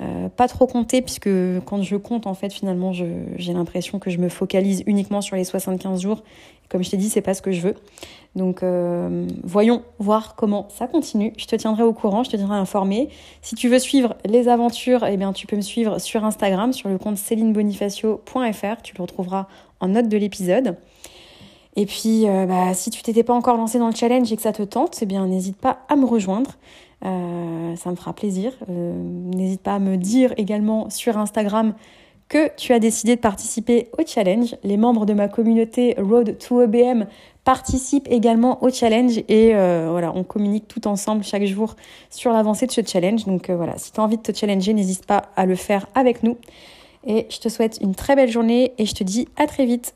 euh, 0.00 0.28
pas 0.28 0.48
trop 0.48 0.66
compter 0.66 1.02
puisque 1.02 1.28
quand 1.64 1.82
je 1.82 1.96
compte, 1.96 2.26
en 2.26 2.34
fait, 2.34 2.52
finalement, 2.52 2.92
j'ai 2.92 3.52
l'impression 3.52 3.98
que 3.98 4.10
je 4.10 4.18
me 4.18 4.28
focalise 4.28 4.82
uniquement 4.86 5.20
sur 5.20 5.36
les 5.36 5.44
75 5.44 6.00
jours. 6.00 6.22
Comme 6.68 6.82
je 6.84 6.90
t'ai 6.90 6.96
dit, 6.96 7.08
c'est 7.08 7.22
pas 7.22 7.34
ce 7.34 7.42
que 7.42 7.50
je 7.50 7.62
veux. 7.62 7.74
Donc, 8.36 8.62
voyons 9.42 9.82
voir 9.98 10.34
comment 10.36 10.68
ça 10.68 10.86
continue. 10.86 11.32
Je 11.38 11.46
te 11.46 11.56
tiendrai 11.56 11.82
au 11.82 11.94
courant, 11.94 12.24
je 12.24 12.30
te 12.30 12.36
tiendrai 12.36 12.58
informé. 12.58 13.08
Si 13.40 13.54
tu 13.54 13.70
veux 13.70 13.78
suivre 13.78 14.16
les 14.26 14.48
aventures, 14.48 15.06
eh 15.06 15.16
bien, 15.16 15.32
tu 15.32 15.46
peux 15.46 15.56
me 15.56 15.62
suivre 15.62 15.98
sur 15.98 16.26
Instagram, 16.26 16.74
sur 16.74 16.90
le 16.90 16.98
compte 16.98 17.16
célinebonifacio.fr. 17.16 18.82
Tu 18.82 18.94
le 18.96 19.02
retrouveras 19.02 19.46
en 19.80 19.88
note 19.88 20.08
de 20.08 20.18
l'épisode. 20.18 20.76
Et 21.78 21.86
puis, 21.86 22.28
euh, 22.28 22.44
bah, 22.44 22.74
si 22.74 22.90
tu 22.90 23.04
t'étais 23.04 23.22
pas 23.22 23.34
encore 23.34 23.56
lancé 23.56 23.78
dans 23.78 23.86
le 23.86 23.94
challenge 23.94 24.32
et 24.32 24.36
que 24.36 24.42
ça 24.42 24.50
te 24.50 24.64
tente, 24.64 24.98
eh 25.00 25.06
bien, 25.06 25.24
n'hésite 25.28 25.56
pas 25.56 25.78
à 25.88 25.94
me 25.94 26.06
rejoindre. 26.06 26.50
Euh, 27.04 27.76
ça 27.76 27.92
me 27.92 27.94
fera 27.94 28.12
plaisir. 28.14 28.52
Euh, 28.68 29.00
n'hésite 29.32 29.62
pas 29.62 29.76
à 29.76 29.78
me 29.78 29.96
dire 29.96 30.34
également 30.38 30.90
sur 30.90 31.16
Instagram 31.18 31.74
que 32.28 32.50
tu 32.56 32.72
as 32.72 32.80
décidé 32.80 33.14
de 33.14 33.20
participer 33.20 33.90
au 33.96 34.02
challenge. 34.04 34.56
Les 34.64 34.76
membres 34.76 35.06
de 35.06 35.12
ma 35.12 35.28
communauté 35.28 35.94
Road 35.98 36.36
to 36.38 36.62
EBM 36.62 37.06
participent 37.44 38.08
également 38.10 38.60
au 38.64 38.70
challenge 38.70 39.18
et 39.28 39.52
voilà, 39.54 40.12
on 40.14 40.24
communique 40.24 40.66
tout 40.66 40.88
ensemble 40.88 41.22
chaque 41.22 41.44
jour 41.44 41.76
sur 42.10 42.32
l'avancée 42.32 42.66
de 42.66 42.72
ce 42.72 42.80
challenge. 42.84 43.24
Donc 43.24 43.50
voilà, 43.50 43.78
si 43.78 43.92
tu 43.92 44.00
as 44.00 44.02
envie 44.02 44.18
de 44.18 44.22
te 44.22 44.36
challenger, 44.36 44.74
n'hésite 44.74 45.06
pas 45.06 45.30
à 45.36 45.46
le 45.46 45.54
faire 45.54 45.86
avec 45.94 46.24
nous. 46.24 46.36
Et 47.06 47.26
je 47.30 47.38
te 47.38 47.48
souhaite 47.48 47.78
une 47.80 47.94
très 47.94 48.16
belle 48.16 48.30
journée 48.30 48.72
et 48.76 48.84
je 48.84 48.94
te 48.94 49.04
dis 49.04 49.28
à 49.36 49.46
très 49.46 49.64
vite. 49.64 49.94